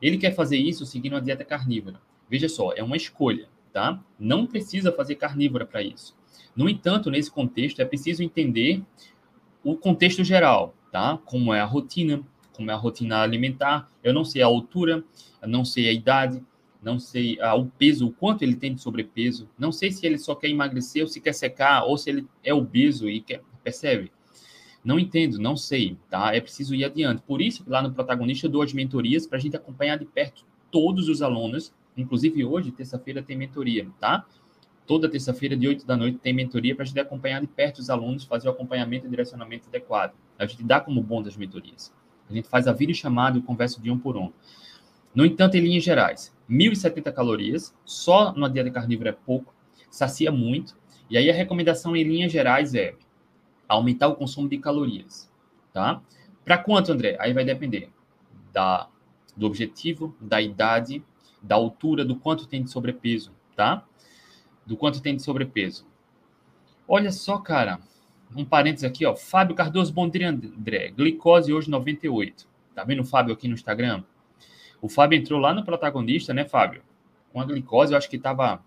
Ele 0.00 0.16
quer 0.16 0.34
fazer 0.34 0.56
isso 0.56 0.86
seguindo 0.86 1.14
uma 1.14 1.20
dieta 1.20 1.44
carnívora. 1.44 2.00
Veja 2.30 2.48
só, 2.48 2.72
é 2.72 2.82
uma 2.82 2.96
escolha, 2.96 3.48
tá? 3.72 4.02
Não 4.18 4.46
precisa 4.46 4.90
fazer 4.90 5.16
carnívora 5.16 5.66
para 5.66 5.82
isso. 5.82 6.16
No 6.54 6.68
entanto, 6.68 7.10
nesse 7.10 7.30
contexto, 7.30 7.80
é 7.80 7.84
preciso 7.84 8.22
entender 8.22 8.82
o 9.62 9.76
contexto 9.76 10.24
geral, 10.24 10.74
tá? 10.90 11.18
Como 11.24 11.52
é 11.52 11.60
a 11.60 11.64
rotina, 11.64 12.22
como 12.52 12.70
é 12.70 12.74
a 12.74 12.76
rotina 12.76 13.20
alimentar. 13.20 13.90
Eu 14.02 14.12
não 14.12 14.24
sei 14.24 14.42
a 14.42 14.46
altura, 14.46 15.04
eu 15.42 15.48
não 15.48 15.64
sei 15.64 15.88
a 15.88 15.92
idade, 15.92 16.42
não 16.86 17.00
sei 17.00 17.36
ah, 17.40 17.56
o 17.56 17.66
peso, 17.66 18.06
o 18.06 18.12
quanto 18.12 18.42
ele 18.42 18.54
tem 18.54 18.72
de 18.72 18.80
sobrepeso, 18.80 19.48
não 19.58 19.72
sei 19.72 19.90
se 19.90 20.06
ele 20.06 20.16
só 20.16 20.36
quer 20.36 20.48
emagrecer 20.48 21.02
ou 21.02 21.08
se 21.08 21.20
quer 21.20 21.32
secar, 21.32 21.82
ou 21.82 21.98
se 21.98 22.08
ele 22.08 22.28
é 22.44 22.54
obeso 22.54 23.10
e 23.10 23.20
quer, 23.20 23.42
percebe? 23.64 24.12
Não 24.84 24.96
entendo, 24.96 25.36
não 25.40 25.56
sei, 25.56 25.98
tá? 26.08 26.32
É 26.32 26.40
preciso 26.40 26.76
ir 26.76 26.84
adiante. 26.84 27.20
Por 27.22 27.42
isso, 27.42 27.64
lá 27.66 27.82
no 27.82 27.92
protagonista, 27.92 28.46
eu 28.46 28.50
dou 28.52 28.62
as 28.62 28.72
mentorias 28.72 29.26
para 29.26 29.36
a 29.36 29.40
gente 29.40 29.56
acompanhar 29.56 29.98
de 29.98 30.04
perto 30.04 30.44
todos 30.70 31.08
os 31.08 31.22
alunos. 31.22 31.74
Inclusive, 31.96 32.44
hoje, 32.44 32.70
terça-feira, 32.70 33.20
tem 33.20 33.36
mentoria, 33.36 33.88
tá? 33.98 34.24
Toda 34.86 35.08
terça-feira, 35.08 35.56
de 35.56 35.66
8 35.66 35.84
da 35.84 35.96
noite, 35.96 36.18
tem 36.18 36.32
mentoria 36.32 36.72
para 36.72 36.84
a 36.84 36.86
gente 36.86 37.00
acompanhar 37.00 37.40
de 37.40 37.48
perto 37.48 37.78
os 37.80 37.90
alunos, 37.90 38.22
fazer 38.22 38.46
o 38.46 38.52
acompanhamento 38.52 39.08
e 39.08 39.10
direcionamento 39.10 39.66
adequado. 39.66 40.14
A 40.38 40.46
gente 40.46 40.62
dá 40.62 40.80
como 40.80 41.02
bom 41.02 41.20
das 41.20 41.36
mentorias. 41.36 41.92
A 42.30 42.32
gente 42.32 42.46
faz 42.46 42.68
a 42.68 42.72
vídeo 42.72 42.94
chamada 42.94 43.38
e 43.38 43.42
conversa 43.42 43.80
de 43.80 43.90
um 43.90 43.98
por 43.98 44.16
um. 44.16 44.30
No 45.16 45.24
entanto, 45.24 45.56
em 45.56 45.60
linhas 45.60 45.82
gerais, 45.82 46.36
1.070 46.48 47.10
calorias, 47.10 47.74
só 47.86 48.34
numa 48.34 48.50
dieta 48.50 48.70
carnívora 48.70 49.08
é 49.08 49.12
pouco, 49.12 49.54
sacia 49.90 50.30
muito. 50.30 50.76
E 51.08 51.16
aí 51.16 51.30
a 51.30 51.32
recomendação 51.32 51.96
em 51.96 52.04
linhas 52.04 52.30
gerais 52.30 52.74
é 52.74 52.94
aumentar 53.66 54.08
o 54.08 54.14
consumo 54.14 54.46
de 54.46 54.58
calorias, 54.58 55.32
tá? 55.72 56.02
Para 56.44 56.58
quanto, 56.58 56.92
André? 56.92 57.16
Aí 57.18 57.32
vai 57.32 57.46
depender 57.46 57.88
da, 58.52 58.90
do 59.34 59.46
objetivo, 59.46 60.14
da 60.20 60.42
idade, 60.42 61.02
da 61.42 61.54
altura, 61.54 62.04
do 62.04 62.16
quanto 62.16 62.46
tem 62.46 62.62
de 62.62 62.70
sobrepeso, 62.70 63.32
tá? 63.56 63.86
Do 64.66 64.76
quanto 64.76 65.00
tem 65.00 65.16
de 65.16 65.22
sobrepeso. 65.22 65.86
Olha 66.86 67.10
só, 67.10 67.38
cara, 67.38 67.80
um 68.36 68.44
parênteses 68.44 68.84
aqui, 68.84 69.06
ó. 69.06 69.16
Fábio 69.16 69.56
Cardoso, 69.56 69.94
bom 69.94 70.10
dia, 70.10 70.28
André. 70.28 70.90
Glicose 70.90 71.54
hoje 71.54 71.70
98. 71.70 72.46
Tá 72.74 72.84
vendo 72.84 73.00
o 73.00 73.06
Fábio 73.06 73.32
aqui 73.32 73.48
no 73.48 73.54
Instagram? 73.54 74.04
O 74.80 74.88
Fábio 74.88 75.18
entrou 75.18 75.40
lá 75.40 75.54
no 75.54 75.64
protagonista, 75.64 76.34
né, 76.34 76.44
Fábio? 76.44 76.82
Com 77.32 77.40
a 77.40 77.44
glicose, 77.44 77.92
eu 77.92 77.98
acho 77.98 78.08
que 78.08 78.16
estava 78.16 78.62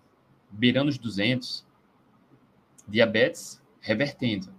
beirando 0.50 0.90
os 0.90 0.98
200. 0.98 1.66
Diabetes 2.86 3.62
revertendo. 3.80 4.52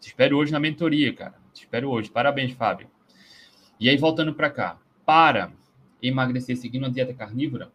Te 0.00 0.08
espero 0.08 0.36
hoje 0.36 0.52
na 0.52 0.60
mentoria, 0.60 1.12
cara. 1.14 1.34
Te 1.54 1.62
espero 1.62 1.88
hoje. 1.90 2.10
Parabéns, 2.10 2.52
Fábio. 2.52 2.90
E 3.80 3.88
aí, 3.88 3.96
voltando 3.96 4.34
para 4.34 4.50
cá. 4.50 4.78
Para 5.06 5.52
emagrecer 6.02 6.56
seguindo 6.56 6.82
uma 6.82 6.90
dieta 6.90 7.14
carnívora, 7.14 7.72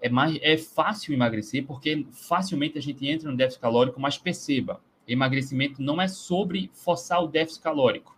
é, 0.00 0.08
mais, 0.08 0.38
é 0.42 0.56
fácil 0.56 1.14
emagrecer, 1.14 1.66
porque 1.66 2.06
facilmente 2.12 2.78
a 2.78 2.82
gente 2.82 3.06
entra 3.08 3.30
no 3.30 3.36
déficit 3.36 3.60
calórico, 3.60 4.00
mas 4.00 4.18
perceba, 4.18 4.80
emagrecimento 5.08 5.82
não 5.82 6.00
é 6.00 6.08
sobre 6.08 6.70
forçar 6.74 7.22
o 7.22 7.26
déficit 7.26 7.62
calórico. 7.62 8.16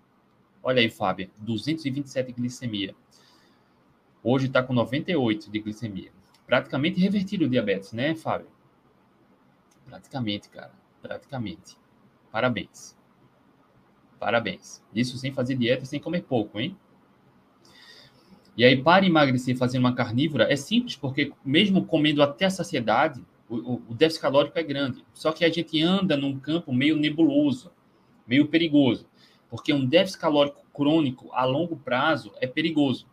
Olha 0.62 0.80
aí, 0.80 0.90
Fábio, 0.90 1.30
227 1.38 2.26
de 2.26 2.32
glicemia. 2.32 2.94
Hoje 4.28 4.46
está 4.46 4.60
com 4.60 4.72
98 4.72 5.48
de 5.48 5.60
glicemia. 5.60 6.10
Praticamente 6.48 6.98
revertido 6.98 7.44
o 7.44 7.48
diabetes, 7.48 7.92
né, 7.92 8.12
Fábio? 8.16 8.48
Praticamente, 9.84 10.48
cara. 10.48 10.72
Praticamente. 11.00 11.76
Parabéns. 12.32 12.98
Parabéns. 14.18 14.82
Isso 14.92 15.16
sem 15.16 15.32
fazer 15.32 15.54
dieta, 15.54 15.84
sem 15.84 16.00
comer 16.00 16.22
pouco, 16.22 16.58
hein? 16.58 16.76
E 18.56 18.64
aí, 18.64 18.82
para 18.82 19.06
emagrecer 19.06 19.56
fazendo 19.56 19.84
uma 19.84 19.94
carnívora, 19.94 20.52
é 20.52 20.56
simples, 20.56 20.96
porque 20.96 21.32
mesmo 21.44 21.86
comendo 21.86 22.20
até 22.20 22.46
a 22.46 22.50
saciedade, 22.50 23.24
o, 23.48 23.74
o, 23.74 23.94
déficit 23.94 24.22
calórico 24.22 24.58
é 24.58 24.62
grande. 24.64 25.04
Só 25.14 25.30
que 25.30 25.44
a 25.44 25.48
gente 25.48 25.80
anda 25.80 26.16
num 26.16 26.36
campo 26.36 26.72
meio 26.72 26.96
nebuloso, 26.96 27.70
meio 28.26 28.48
perigoso. 28.48 29.08
Porque 29.48 29.72
um 29.72 29.86
déficit 29.86 30.20
calórico 30.20 30.66
crônico 30.74 31.30
a 31.32 31.44
longo 31.44 31.76
prazo 31.76 32.32
é 32.40 32.46
perigoso. 32.48 33.06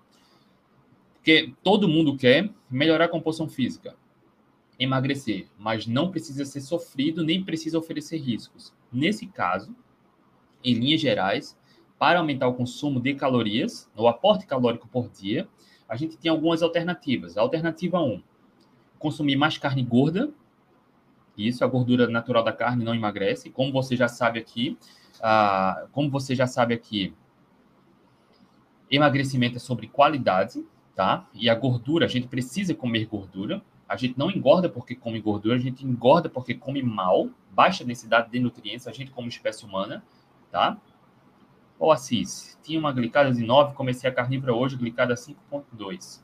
Porque 1.23 1.53
todo 1.63 1.87
mundo 1.87 2.17
quer 2.17 2.49
melhorar 2.69 3.05
a 3.05 3.07
composição 3.07 3.47
física, 3.47 3.95
emagrecer, 4.77 5.47
mas 5.57 5.87
não 5.87 6.11
precisa 6.11 6.43
ser 6.43 6.59
sofrido 6.59 7.23
nem 7.23 7.41
precisa 7.41 7.79
oferecer 7.79 8.17
riscos. 8.17 8.73
Nesse 8.91 9.25
caso, 9.27 9.73
em 10.61 10.73
linhas 10.73 10.99
gerais, 10.99 11.57
para 11.97 12.19
aumentar 12.19 12.49
o 12.49 12.53
consumo 12.53 12.99
de 12.99 13.13
calorias, 13.13 13.89
o 13.95 14.09
aporte 14.09 14.45
calórico 14.45 14.85
por 14.89 15.07
dia, 15.07 15.47
a 15.87 15.95
gente 15.95 16.17
tem 16.17 16.29
algumas 16.29 16.61
alternativas. 16.61 17.37
alternativa 17.37 18.01
1, 18.01 18.21
consumir 18.99 19.37
mais 19.37 19.57
carne 19.57 19.81
gorda. 19.81 20.29
Isso, 21.37 21.63
a 21.63 21.67
gordura 21.67 22.05
natural 22.09 22.43
da 22.43 22.51
carne 22.51 22.83
não 22.83 22.93
emagrece. 22.93 23.49
Como 23.49 23.71
você 23.71 23.95
já 23.95 24.09
sabe 24.09 24.39
aqui, 24.39 24.77
como 25.93 26.09
você 26.09 26.35
já 26.35 26.47
sabe 26.47 26.73
aqui, 26.73 27.13
emagrecimento 28.91 29.55
é 29.55 29.59
sobre 29.59 29.87
qualidade 29.87 30.61
tá? 30.95 31.27
E 31.33 31.49
a 31.49 31.55
gordura, 31.55 32.05
a 32.05 32.09
gente 32.09 32.27
precisa 32.27 32.73
comer 32.73 33.05
gordura. 33.05 33.61
A 33.87 33.95
gente 33.95 34.17
não 34.17 34.31
engorda 34.31 34.69
porque 34.69 34.95
come 34.95 35.19
gordura, 35.19 35.55
a 35.55 35.59
gente 35.59 35.85
engorda 35.85 36.29
porque 36.29 36.53
come 36.53 36.81
mal, 36.81 37.29
baixa 37.51 37.83
densidade 37.83 38.31
de 38.31 38.39
nutrientes, 38.39 38.87
a 38.87 38.91
gente 38.91 39.11
como 39.11 39.27
espécie 39.27 39.65
humana, 39.65 40.03
tá? 40.51 40.77
Ó, 41.79 41.91
Assis, 41.91 42.57
tinha 42.63 42.79
uma 42.79 42.91
glicada 42.91 43.31
de 43.31 43.43
9, 43.43 43.75
comecei 43.75 44.09
a 44.09 44.13
carnívora 44.13 44.53
hoje, 44.53 44.77
glicada 44.77 45.13
5.2. 45.15 46.21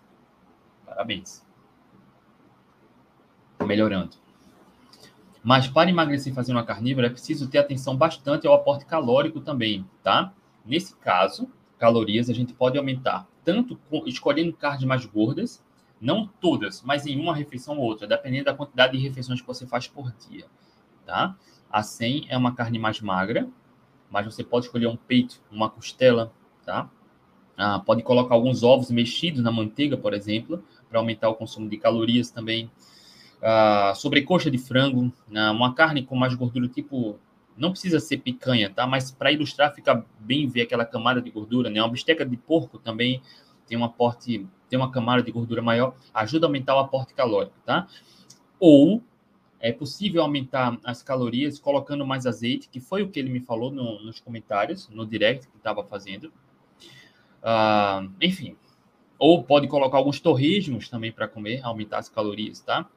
Parabéns. 0.86 1.46
Melhorando. 3.66 4.16
Mas 5.44 5.68
para 5.68 5.90
emagrecer 5.90 6.34
fazendo 6.34 6.58
uma 6.58 6.66
carnívora, 6.66 7.08
é 7.08 7.10
preciso 7.10 7.50
ter 7.50 7.58
atenção 7.60 7.96
bastante 7.96 8.48
ao 8.48 8.54
aporte 8.54 8.86
calórico 8.86 9.42
também, 9.42 9.86
tá? 10.02 10.34
Nesse 10.66 10.96
caso, 10.96 11.50
calorias 11.78 12.30
a 12.30 12.34
gente 12.34 12.54
pode 12.54 12.78
aumentar 12.78 13.28
tanto 13.50 13.80
escolhendo 14.06 14.54
carnes 14.54 14.84
mais 14.84 15.04
gordas, 15.08 15.64
não 16.00 16.28
todas, 16.28 16.84
mas 16.84 17.08
em 17.08 17.20
uma 17.20 17.36
refeição 17.36 17.80
ou 17.80 17.84
outra, 17.84 18.06
dependendo 18.06 18.46
da 18.46 18.54
quantidade 18.54 18.96
de 18.96 19.04
refeições 19.04 19.42
que 19.42 19.48
você 19.48 19.66
faz 19.66 19.88
por 19.88 20.14
dia, 20.30 20.46
tá? 21.04 21.36
A 21.68 21.82
100 21.82 22.28
é 22.30 22.38
uma 22.38 22.54
carne 22.54 22.78
mais 22.78 23.02
magra, 23.02 23.50
mas 24.08 24.28
você 24.28 24.44
pode 24.44 24.68
escolher 24.68 24.86
um 24.86 24.96
peito, 24.96 25.42
uma 25.52 25.68
costela, 25.68 26.32
tá? 26.64 26.92
Ah, 27.58 27.80
pode 27.80 28.04
colocar 28.04 28.36
alguns 28.36 28.62
ovos 28.62 28.92
mexidos 28.92 29.42
na 29.42 29.52
manteiga, 29.52 29.98
por 29.98 30.14
exemplo, 30.14 30.64
para 30.88 31.00
aumentar 31.00 31.28
o 31.30 31.36
consumo 31.36 31.68
de 31.68 31.78
calorias 31.78 32.30
também. 32.30 32.70
Ah, 33.42 33.94
sobrecoxa 33.96 34.52
de 34.52 34.60
frango, 34.60 35.12
ah, 35.36 35.52
uma 35.52 35.74
carne 35.74 36.04
com 36.06 36.16
mais 36.16 36.36
gordura, 36.36 36.68
tipo 36.68 37.20
não 37.58 37.72
precisa 37.72 38.00
ser 38.00 38.18
picanha, 38.18 38.70
tá? 38.70 38.88
Mas 38.88 39.12
para 39.12 39.32
ilustrar, 39.32 39.74
fica 39.74 40.06
bem 40.20 40.48
ver 40.48 40.62
aquela 40.62 40.86
camada 40.86 41.22
de 41.22 41.30
gordura, 41.30 41.70
né? 41.70 41.82
Uma 41.82 41.90
bisteca 41.90 42.26
de 42.26 42.38
porco 42.38 42.80
também 42.80 43.22
tem 43.68 43.78
um 43.78 43.84
aporte, 43.84 44.48
tem 44.68 44.80
uma 44.80 44.92
camada 44.92 45.22
de 45.22 45.32
gordura 45.32 45.62
maior, 45.62 45.96
ajuda 46.14 46.46
a 46.46 46.48
aumentar 46.48 46.76
o 46.76 46.80
aporte 46.80 47.14
calórico, 47.14 47.56
tá? 47.66 47.88
Ou 48.60 49.04
é 49.60 49.72
possível 49.72 50.22
aumentar 50.22 50.78
as 50.84 51.04
calorias 51.04 51.60
colocando 51.60 52.06
mais 52.06 52.26
azeite, 52.26 52.70
que 52.70 52.80
foi 52.80 53.04
o 53.04 53.10
que 53.10 53.20
ele 53.20 53.30
me 53.30 53.42
falou 53.42 53.72
no, 53.72 54.02
nos 54.04 54.20
comentários, 54.20 54.90
no 54.90 55.06
direct 55.06 55.48
que 55.48 55.58
estava 55.58 55.84
fazendo. 55.84 56.34
Uh, 57.44 58.12
enfim, 58.22 58.56
ou 59.18 59.44
pode 59.44 59.68
colocar 59.68 59.98
alguns 59.98 60.20
torresmos 60.20 60.90
também 60.90 61.12
para 61.12 61.28
comer, 61.28 61.62
aumentar 61.64 62.00
as 62.00 62.10
calorias, 62.10 62.62
tá? 62.62 62.90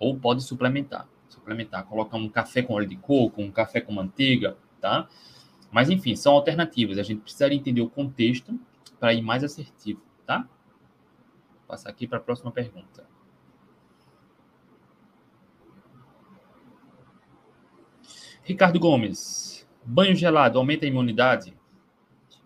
Ou 0.00 0.18
pode 0.18 0.42
suplementar 0.42 1.06
suplementar, 1.44 1.84
colocar 1.84 2.16
um 2.16 2.28
café 2.28 2.62
com 2.62 2.72
óleo 2.72 2.88
de 2.88 2.96
coco, 2.96 3.42
um 3.42 3.52
café 3.52 3.80
com 3.80 3.92
manteiga, 3.92 4.56
tá? 4.80 5.08
Mas 5.70 5.90
enfim, 5.90 6.16
são 6.16 6.32
alternativas. 6.32 6.98
A 6.98 7.02
gente 7.02 7.20
precisa 7.20 7.52
entender 7.52 7.82
o 7.82 7.90
contexto 7.90 8.58
para 8.98 9.12
ir 9.12 9.22
mais 9.22 9.44
assertivo, 9.44 10.00
tá? 10.24 10.48
passar 11.66 11.90
aqui 11.90 12.06
para 12.06 12.18
a 12.18 12.20
próxima 12.20 12.52
pergunta. 12.52 13.04
Ricardo 18.42 18.78
Gomes, 18.78 19.66
banho 19.84 20.14
gelado 20.14 20.58
aumenta 20.58 20.84
a 20.84 20.88
imunidade? 20.88 21.56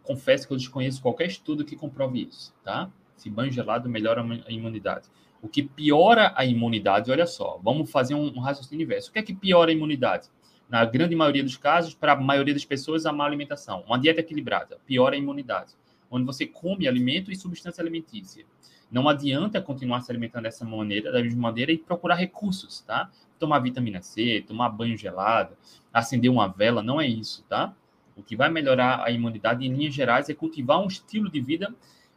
Confesso 0.02 0.47
que 0.47 0.52
eu 0.55 0.57
desconheço 0.57 1.02
qualquer 1.02 1.26
estudo 1.26 1.64
que 1.64 1.76
comprove 1.76 2.23
isso, 2.23 2.55
tá? 2.62 2.90
Se 3.18 3.28
banho 3.28 3.52
gelado 3.52 3.88
melhora 3.88 4.25
a 4.46 4.50
imunidade. 4.50 5.08
O 5.42 5.48
que 5.48 5.62
piora 5.62 6.32
a 6.34 6.44
imunidade, 6.44 7.10
olha 7.10 7.26
só, 7.26 7.60
vamos 7.62 7.90
fazer 7.90 8.14
um, 8.14 8.26
um 8.37 8.40
raciocínio 8.40 8.84
inverso. 8.84 9.10
O 9.10 9.12
que 9.12 9.18
é 9.18 9.22
que 9.22 9.34
piora 9.34 9.70
a 9.70 9.75
imunidade? 9.75 10.28
Na 10.68 10.84
grande 10.84 11.14
maioria 11.14 11.42
dos 11.42 11.56
casos, 11.56 11.94
para 11.94 12.12
a 12.12 12.16
maioria 12.16 12.54
das 12.54 12.64
pessoas, 12.64 13.06
a 13.06 13.12
má 13.12 13.25
alimentação. 13.25 13.84
Uma 13.87 13.98
dieta 13.98 14.20
equilibrada 14.20 14.78
piora 14.87 15.14
a 15.14 15.18
imunidade, 15.18 15.75
onde 16.10 16.25
você 16.25 16.46
come 16.46 16.88
alimento 16.88 17.30
e 17.30 17.37
substância 17.37 17.82
alimentícia. 17.82 18.44
Não 18.90 19.08
adianta 19.08 19.60
continuar 19.60 20.00
se 20.00 20.10
alimentando 20.10 20.44
dessa 20.44 20.64
maneira, 20.64 21.12
da 21.12 21.22
mesma 21.22 21.42
maneira, 21.42 21.70
e 21.70 21.78
procurar 21.78 22.14
recursos, 22.14 22.80
tá? 22.80 23.10
Tomar 23.38 23.58
vitamina 23.60 24.00
C, 24.00 24.42
tomar 24.46 24.70
banho 24.70 24.96
gelado, 24.96 25.56
acender 25.92 26.30
uma 26.30 26.48
vela, 26.48 26.82
não 26.82 27.00
é 27.00 27.06
isso, 27.06 27.44
tá? 27.48 27.75
O 28.16 28.22
que 28.22 28.34
vai 28.34 28.50
melhorar 28.50 29.04
a 29.04 29.10
imunidade, 29.10 29.64
em 29.64 29.72
linhas 29.72 29.94
gerais, 29.94 30.28
é 30.28 30.34
cultivar 30.34 30.80
um 30.80 30.87
estilo 30.87 31.30
de 31.30 31.40
vida 31.40 31.72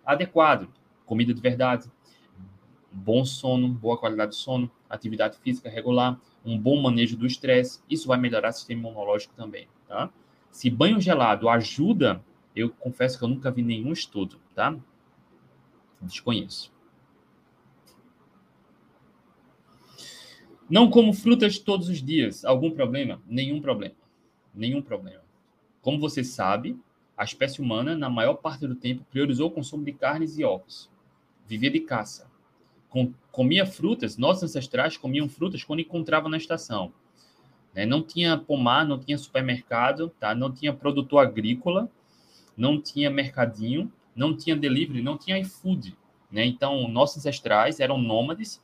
adequado. 0.05 0.69
Comida 1.11 1.33
de 1.33 1.41
verdade, 1.41 1.91
bom 2.89 3.25
sono, 3.25 3.67
boa 3.67 3.97
qualidade 3.97 4.31
de 4.31 4.37
sono, 4.37 4.71
atividade 4.89 5.37
física 5.39 5.69
regular, 5.69 6.17
um 6.45 6.57
bom 6.57 6.81
manejo 6.81 7.17
do 7.17 7.27
estresse. 7.27 7.81
Isso 7.89 8.07
vai 8.07 8.17
melhorar 8.17 8.47
o 8.47 8.53
sistema 8.53 8.79
imunológico 8.79 9.33
também, 9.35 9.67
tá? 9.89 10.09
Se 10.49 10.69
banho 10.69 11.01
gelado 11.01 11.49
ajuda, 11.49 12.23
eu 12.55 12.69
confesso 12.69 13.17
que 13.19 13.25
eu 13.25 13.27
nunca 13.27 13.51
vi 13.51 13.61
nenhum 13.61 13.91
estudo, 13.91 14.39
tá? 14.55 14.73
Desconheço. 16.01 16.71
Não 20.69 20.89
como 20.89 21.11
frutas 21.11 21.59
todos 21.59 21.89
os 21.89 22.01
dias. 22.01 22.45
Algum 22.45 22.71
problema? 22.71 23.21
Nenhum 23.27 23.59
problema. 23.59 23.95
Nenhum 24.55 24.81
problema. 24.81 25.25
Como 25.81 25.99
você 25.99 26.23
sabe, 26.23 26.79
a 27.17 27.25
espécie 27.25 27.61
humana, 27.61 27.97
na 27.97 28.09
maior 28.09 28.35
parte 28.35 28.65
do 28.65 28.75
tempo, 28.75 29.05
priorizou 29.11 29.49
o 29.49 29.51
consumo 29.51 29.83
de 29.83 29.91
carnes 29.91 30.39
e 30.39 30.45
ovos. 30.45 30.90
Vivia 31.51 31.69
de 31.69 31.81
caça. 31.81 32.31
Com, 32.89 33.13
comia 33.31 33.65
frutas, 33.65 34.17
nossos 34.17 34.43
ancestrais 34.43 34.95
comiam 34.95 35.27
frutas 35.27 35.63
quando 35.63 35.81
encontravam 35.81 36.29
na 36.29 36.37
estação. 36.37 36.93
Né? 37.73 37.85
Não 37.85 38.01
tinha 38.01 38.37
pomar, 38.37 38.85
não 38.85 38.97
tinha 38.97 39.17
supermercado, 39.17 40.09
tá? 40.19 40.33
não 40.33 40.51
tinha 40.51 40.73
produtor 40.73 41.19
agrícola, 41.19 41.91
não 42.55 42.81
tinha 42.81 43.09
mercadinho 43.09 43.91
não 44.15 44.35
tinha 44.35 44.55
delivery, 44.55 45.01
não 45.01 45.17
tinha 45.17 45.39
iFood. 45.39 45.97
Né? 46.31 46.45
Então, 46.45 46.87
nossos 46.87 47.17
ancestrais 47.17 47.79
eram 47.79 47.97
nômades 47.97 48.63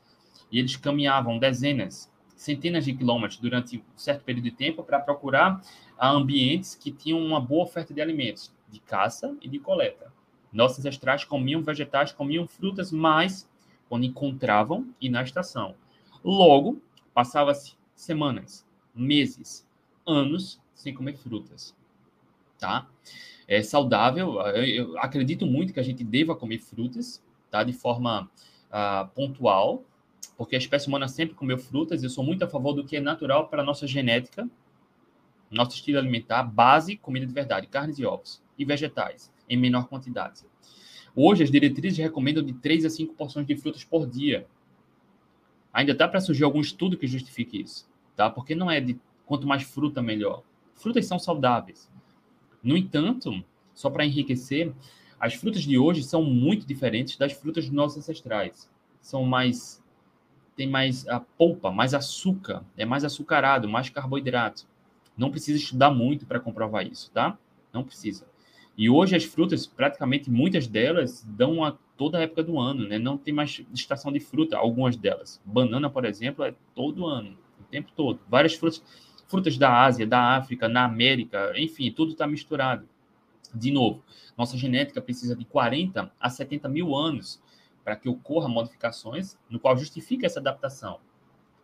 e 0.51 0.60
eles 0.60 0.75
caminhavam 0.75 1.38
dezenas, 1.38 2.12
centenas 2.36 2.86
de 2.86 2.94
quilômetros 2.94 3.39
durante 3.39 3.77
um 3.77 3.98
certo 3.98 4.24
período 4.24 4.46
de 4.46 4.51
tempo 4.51 4.84
para 4.84 5.00
procurar 5.00 5.62
ambientes 6.00 6.75
que 6.75 6.91
tinham 6.91 7.20
uma 7.20 7.39
boa 7.39 7.63
oferta 7.63 7.94
de 7.94 8.01
alimentos, 8.01 8.53
de 8.70 8.79
caça 8.79 9.36
e 9.41 9.50
de 9.50 9.60
coleta. 9.60 10.13
Nossos 10.51 10.80
ancestrais 10.80 11.24
comiam 11.24 11.62
vegetais, 11.62 12.12
comiam 12.12 12.48
frutas, 12.48 12.92
mas 12.92 13.50
quando 13.89 14.06
encontravam 14.06 14.88
e 15.00 15.10
na 15.10 15.24
estação. 15.24 15.75
Logo, 16.24 16.82
passava-se 17.13 17.75
semanas, 17.96 18.66
meses, 18.94 19.68
anos 20.06 20.60
sem 20.74 20.94
comer 20.94 21.16
frutas, 21.18 21.75
tá? 22.60 22.88
é, 23.48 23.63
saudável. 23.63 24.42
Eu, 24.42 24.63
eu, 24.66 25.00
acredito 25.00 25.46
muito 25.46 25.74
que 25.74 25.80
a 25.80 25.84
gente 25.84 26.04
deva 26.04 26.36
comer 26.36 26.60
frutas, 26.60 27.24
tá? 27.50 27.63
De 27.63 27.74
forma 27.74 28.30
uh, 28.70 29.08
pontual, 29.16 29.84
porque 30.38 30.56
a 30.56 30.60
espécie 30.60 30.88
humana 30.88 31.08
sempre 31.08 31.36
comeu 31.36 31.58
frutas. 31.58 32.04
Eu 32.04 32.10
sou 32.10 32.24
muito 32.24 32.44
a 32.44 32.48
favor 32.48 32.74
do 32.74 32.84
que 32.84 32.98
é 32.98 33.00
natural 33.00 33.48
para 33.48 33.62
a 33.62 33.66
nossa 33.66 33.88
genética, 33.88 34.48
nosso 35.50 35.75
estilo 35.75 35.98
alimentar, 35.98 36.44
base, 36.44 36.98
comida 36.98 37.25
de 37.25 37.33
verdade, 37.33 37.68
carnes 37.68 37.98
e 37.98 38.05
ovos 38.05 38.44
e 38.57 38.66
vegetais, 38.66 39.31
em 39.50 39.57
menor 39.57 39.88
quantidade. 39.88 40.44
Hoje, 41.16 41.44
as 41.44 41.51
diretrizes 41.51 41.98
recomendam 41.98 42.44
de 42.44 42.53
3 42.53 42.86
a 42.86 42.90
5 42.90 43.16
porções 43.16 43.48
de 43.48 43.55
frutas 43.55 43.83
por 43.83 44.07
dia. 44.07 44.48
Ainda 45.74 45.94
dá 45.94 46.07
para 46.07 46.22
surgir 46.22 46.44
algum 46.44 46.62
estudo 46.62 46.98
que 46.98 47.07
justifique 47.07 47.62
isso, 47.62 47.90
tá? 48.16 48.29
Porque 48.29 48.53
não 48.53 48.70
é 48.70 48.79
de 48.79 49.00
quanto 49.25 49.48
mais 49.48 49.64
fruta, 49.64 50.01
melhor. 50.01 50.44
Frutas 50.75 51.05
são 51.05 51.18
saudáveis. 51.18 51.90
No 52.64 52.77
entanto, 52.77 53.44
só 53.74 53.90
para 53.90 54.05
enriquecer, 54.05 54.74
as 55.20 55.33
frutas 55.33 55.64
de 55.64 55.77
hoje 55.77 56.03
são 56.03 56.24
muito 56.24 56.66
diferentes 56.66 57.18
das 57.18 57.33
frutas 57.33 57.66
dos 57.66 57.74
nossos 57.74 57.98
ancestrais. 57.98 58.70
São 59.01 59.24
mais 59.24 59.83
tem 60.55 60.68
mais 60.68 61.07
a 61.07 61.20
polpa, 61.20 61.72
mais 61.72 61.94
açúcar, 61.94 62.66
é 62.75 62.83
mais 62.83 63.03
açucarado, 63.03 63.70
mais 63.70 63.90
carboidrato. 63.90 64.68
Não 65.16 65.29
precisa 65.29 65.57
estudar 65.57 65.92
muito 65.92 66.25
para 66.25 66.40
comprovar 66.40 66.86
isso, 66.86 67.12
tá? 67.12 67.38
Não 67.72 67.83
precisa. 67.83 68.27
E 68.77 68.90
hoje 68.90 69.16
as 69.16 69.24
frutas, 69.24 69.66
praticamente 69.66 70.29
muitas 70.29 70.68
delas, 70.68 71.25
dão 71.27 71.63
a 71.63 71.75
toda 71.98 72.20
a 72.20 72.22
época 72.22 72.44
do 72.44 72.59
ano, 72.59 72.87
né? 72.87 73.00
Não 73.00 73.18
tem 73.18 73.33
mais 73.33 73.66
estação 73.74 74.11
de 74.11 74.20
fruta, 74.20 74.55
algumas 74.55 74.96
delas. 74.96 75.42
Banana, 75.44 75.90
por 75.90 76.05
exemplo, 76.05 76.46
é 76.46 76.53
todo 76.75 77.07
ano, 77.07 77.35
o 77.59 77.63
tempo 77.63 77.92
todo. 77.96 78.20
Várias 78.29 78.53
frutas 78.53 78.83
frutas 79.27 79.57
da 79.57 79.83
Ásia, 79.83 80.07
da 80.07 80.37
África, 80.37 80.68
na 80.68 80.85
América, 80.85 81.53
enfim, 81.57 81.92
tudo 81.92 82.11
está 82.11 82.25
misturado. 82.25 82.87
De 83.53 83.72
novo, 83.72 84.03
nossa 84.37 84.57
genética 84.57 85.01
precisa 85.01 85.35
de 85.35 85.46
40 85.46 86.11
a 86.20 86.29
70 86.29 86.68
mil 86.70 86.96
anos 86.96 87.42
para 87.83 87.96
que 87.96 88.09
ocorram 88.09 88.50
modificações, 88.50 89.37
no 89.50 89.59
qual 89.59 89.77
justifica 89.77 90.25
essa 90.25 90.40
adaptação. 90.40 91.00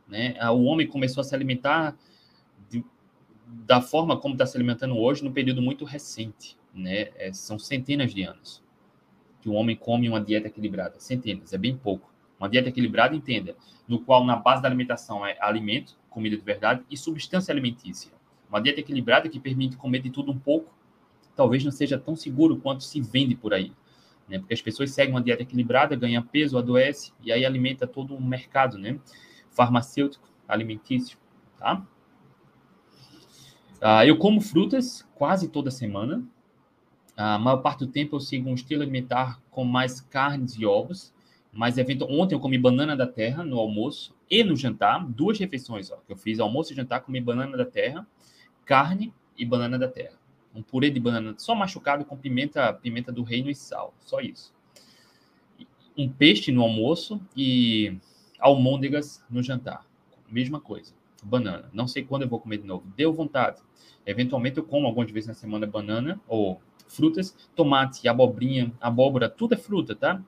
Né? 0.07 0.35
O 0.49 0.63
homem 0.63 0.87
começou 0.87 1.21
a 1.21 1.23
se 1.23 1.35
alimentar 1.35 1.97
de, 2.69 2.83
da 3.47 3.81
forma 3.81 4.17
como 4.17 4.35
está 4.35 4.45
se 4.45 4.55
alimentando 4.55 4.97
hoje, 4.97 5.23
num 5.23 5.31
período 5.31 5.61
muito 5.61 5.85
recente. 5.85 6.57
Né? 6.73 7.09
É, 7.15 7.31
são 7.33 7.59
centenas 7.59 8.13
de 8.13 8.23
anos 8.23 8.63
que 9.43 9.49
o 9.49 9.53
homem 9.53 9.75
come 9.75 10.07
uma 10.07 10.21
dieta 10.21 10.47
equilibrada. 10.47 10.99
Centenas, 11.01 11.51
é 11.51 11.57
bem 11.57 11.75
pouco. 11.75 12.13
Uma 12.39 12.47
dieta 12.47 12.69
equilibrada, 12.69 13.13
entenda, 13.13 13.57
no 13.85 13.99
qual 13.99 14.23
na 14.23 14.37
base 14.37 14.61
da 14.61 14.69
alimentação 14.69 15.25
é 15.25 15.37
alimento, 15.41 15.99
comida 16.09 16.37
de 16.37 16.41
verdade, 16.41 16.81
e 16.89 16.95
substância 16.95 17.51
alimentícia. 17.51 18.09
Uma 18.49 18.61
dieta 18.61 18.79
equilibrada 18.79 19.27
que 19.27 19.41
permite 19.41 19.75
comer 19.75 19.99
de 19.99 20.09
tudo 20.09 20.31
um 20.31 20.39
pouco, 20.39 20.73
talvez 21.35 21.61
não 21.61 21.71
seja 21.71 21.99
tão 21.99 22.15
seguro 22.15 22.55
quanto 22.55 22.85
se 22.85 23.01
vende 23.01 23.35
por 23.35 23.53
aí. 23.53 23.73
Né? 24.29 24.39
Porque 24.39 24.53
as 24.53 24.61
pessoas 24.61 24.91
seguem 24.91 25.13
uma 25.13 25.21
dieta 25.21 25.41
equilibrada, 25.41 25.93
ganham 25.93 26.23
peso, 26.23 26.57
adoece, 26.57 27.11
e 27.21 27.29
aí 27.29 27.45
alimenta 27.45 27.85
todo 27.85 28.15
um 28.15 28.25
mercado 28.25 28.77
né? 28.77 28.97
farmacêutico, 29.51 30.25
alimentício. 30.47 31.17
Tá? 31.59 31.85
Ah, 33.81 34.05
eu 34.05 34.17
como 34.17 34.39
frutas 34.39 35.05
quase 35.15 35.49
toda 35.49 35.69
semana. 35.69 36.23
A 37.15 37.37
maior 37.37 37.57
parte 37.57 37.79
do 37.79 37.87
tempo 37.87 38.15
eu 38.15 38.19
sigo 38.19 38.49
um 38.49 38.55
estilo 38.55 38.81
alimentar 38.81 39.39
com 39.51 39.63
mais 39.63 40.01
carnes 40.01 40.55
e 40.55 40.65
ovos. 40.65 41.13
Mas 41.51 41.77
evento, 41.77 42.05
ontem 42.09 42.33
eu 42.33 42.39
comi 42.39 42.57
banana 42.57 42.95
da 42.95 43.05
terra 43.05 43.43
no 43.43 43.59
almoço 43.59 44.15
e 44.29 44.43
no 44.43 44.55
jantar, 44.55 45.05
duas 45.05 45.37
refeições, 45.37 45.91
ó, 45.91 45.97
que 45.97 46.11
eu 46.11 46.17
fiz 46.17 46.39
almoço 46.39 46.73
e 46.73 46.75
jantar, 46.75 47.01
comi 47.01 47.21
banana 47.21 47.55
da 47.55 47.65
terra, 47.65 48.07
carne 48.65 49.13
e 49.37 49.45
banana 49.45 49.77
da 49.77 49.87
terra. 49.87 50.17
Um 50.55 50.63
purê 50.63 50.89
de 50.89 50.99
banana 50.99 51.35
só 51.37 51.53
machucado 51.53 52.05
com 52.05 52.17
pimenta, 52.17 52.73
pimenta 52.73 53.11
do 53.11 53.21
reino 53.21 53.51
e 53.51 53.55
sal, 53.55 53.93
só 53.99 54.19
isso. 54.19 54.51
Um 55.95 56.09
peixe 56.09 56.51
no 56.51 56.63
almoço 56.63 57.21
e 57.37 57.99
almôndegas 58.39 59.23
no 59.29 59.43
jantar. 59.43 59.85
Mesma 60.27 60.59
coisa. 60.59 60.93
Banana. 61.23 61.69
Não 61.71 61.87
sei 61.87 62.03
quando 62.03 62.23
eu 62.23 62.27
vou 62.27 62.39
comer 62.39 62.57
de 62.57 62.65
novo. 62.65 62.83
Deu 62.97 63.13
vontade. 63.13 63.61
Eventualmente 64.05 64.57
eu 64.57 64.63
como 64.63 64.87
algumas 64.87 65.11
vezes 65.11 65.27
na 65.27 65.33
semana 65.35 65.67
banana 65.67 66.19
ou 66.27 66.59
frutas, 66.95 67.35
tomate, 67.55 68.07
abobrinha, 68.07 68.71
abóbora, 68.79 69.29
tudo 69.29 69.53
é 69.53 69.57
fruta, 69.57 69.95
tá? 69.95 70.21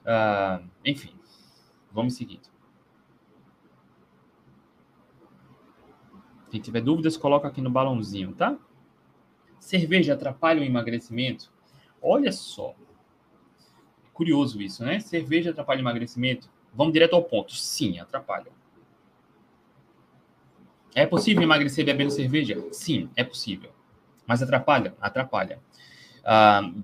Uh, 0.00 0.66
enfim, 0.84 1.12
vamos 1.92 2.14
seguindo. 2.14 2.48
Quem 6.50 6.60
tiver 6.60 6.80
dúvidas, 6.80 7.16
coloca 7.16 7.46
aqui 7.46 7.60
no 7.60 7.70
balãozinho, 7.70 8.32
tá? 8.32 8.58
Cerveja 9.58 10.14
atrapalha 10.14 10.60
o 10.60 10.64
emagrecimento? 10.64 11.52
Olha 12.02 12.32
só. 12.32 12.74
Curioso 14.12 14.60
isso, 14.60 14.84
né? 14.84 14.98
Cerveja 14.98 15.50
atrapalha 15.50 15.78
o 15.78 15.82
emagrecimento? 15.82 16.50
Vamos 16.74 16.92
direto 16.92 17.14
ao 17.14 17.22
ponto. 17.22 17.54
Sim, 17.54 17.98
atrapalha. 18.00 18.50
É 20.94 21.06
possível 21.06 21.42
emagrecer 21.42 21.84
bebendo 21.84 22.10
cerveja? 22.10 22.60
Sim, 22.72 23.08
é 23.14 23.22
possível. 23.22 23.70
Mas 24.26 24.42
atrapalha? 24.42 24.94
Atrapalha. 25.00 25.60
Uh, 26.20 26.82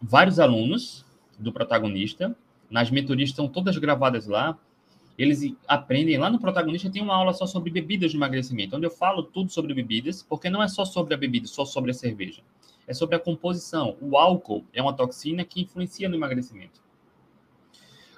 vários 0.00 0.38
alunos 0.38 1.04
do 1.38 1.52
protagonista 1.52 2.36
nas 2.70 2.90
mentorias 2.90 3.30
estão 3.30 3.48
todas 3.48 3.76
gravadas 3.78 4.26
lá. 4.26 4.58
Eles 5.18 5.54
aprendem 5.66 6.18
lá 6.18 6.28
no 6.28 6.38
protagonista 6.38 6.90
tem 6.90 7.02
uma 7.02 7.14
aula 7.14 7.32
só 7.32 7.46
sobre 7.46 7.70
bebidas 7.70 8.10
de 8.10 8.16
emagrecimento, 8.16 8.76
onde 8.76 8.86
eu 8.86 8.90
falo 8.90 9.22
tudo 9.22 9.50
sobre 9.50 9.72
bebidas, 9.72 10.22
porque 10.22 10.50
não 10.50 10.62
é 10.62 10.68
só 10.68 10.84
sobre 10.84 11.14
a 11.14 11.16
bebida, 11.16 11.46
só 11.46 11.64
sobre 11.64 11.90
a 11.90 11.94
cerveja. 11.94 12.42
É 12.86 12.92
sobre 12.92 13.16
a 13.16 13.18
composição. 13.18 13.96
O 14.00 14.16
álcool 14.16 14.64
é 14.72 14.82
uma 14.82 14.92
toxina 14.92 15.44
que 15.44 15.62
influencia 15.62 16.08
no 16.08 16.14
emagrecimento. 16.14 16.80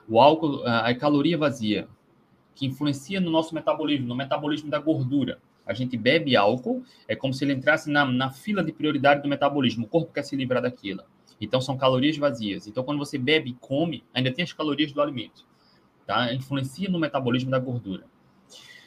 O 0.08 0.20
álcool, 0.20 0.62
a 0.66 0.92
caloria 0.94 1.38
vazia, 1.38 1.86
que 2.54 2.66
influencia 2.66 3.20
no 3.20 3.30
nosso 3.30 3.54
metabolismo, 3.54 4.08
no 4.08 4.16
metabolismo 4.16 4.68
da 4.68 4.78
gordura. 4.78 5.38
A 5.68 5.74
gente 5.74 5.96
bebe 5.96 6.34
álcool, 6.34 6.82
é 7.06 7.14
como 7.14 7.34
se 7.34 7.44
ele 7.44 7.52
entrasse 7.52 7.90
na, 7.90 8.04
na 8.04 8.30
fila 8.30 8.64
de 8.64 8.72
prioridade 8.72 9.22
do 9.22 9.28
metabolismo. 9.28 9.84
O 9.84 9.88
corpo 9.88 10.12
quer 10.12 10.22
se 10.22 10.34
livrar 10.34 10.62
daquilo. 10.62 11.02
Então, 11.38 11.60
são 11.60 11.76
calorias 11.76 12.16
vazias. 12.16 12.66
Então, 12.66 12.82
quando 12.82 12.98
você 12.98 13.18
bebe 13.18 13.50
e 13.50 13.54
come, 13.54 14.02
ainda 14.14 14.32
tem 14.32 14.42
as 14.42 14.52
calorias 14.52 14.90
do 14.90 15.02
alimento. 15.02 15.46
Tá? 16.06 16.32
Influencia 16.32 16.88
no 16.88 16.98
metabolismo 16.98 17.50
da 17.50 17.58
gordura. 17.58 18.06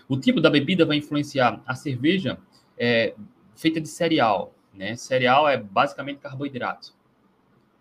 O 0.10 0.17
tipo 0.17 0.41
da 0.41 0.50
bebida 0.50 0.84
vai 0.84 0.98
influenciar. 0.98 1.62
A 1.65 1.76
cerveja 1.76 2.39
é 2.78 3.13
feita 3.56 3.80
de 3.80 3.88
cereal. 3.88 4.54
Né? 4.74 4.96
Cereal 4.96 5.48
é 5.48 5.58
basicamente 5.58 6.20
carboidrato, 6.20 6.94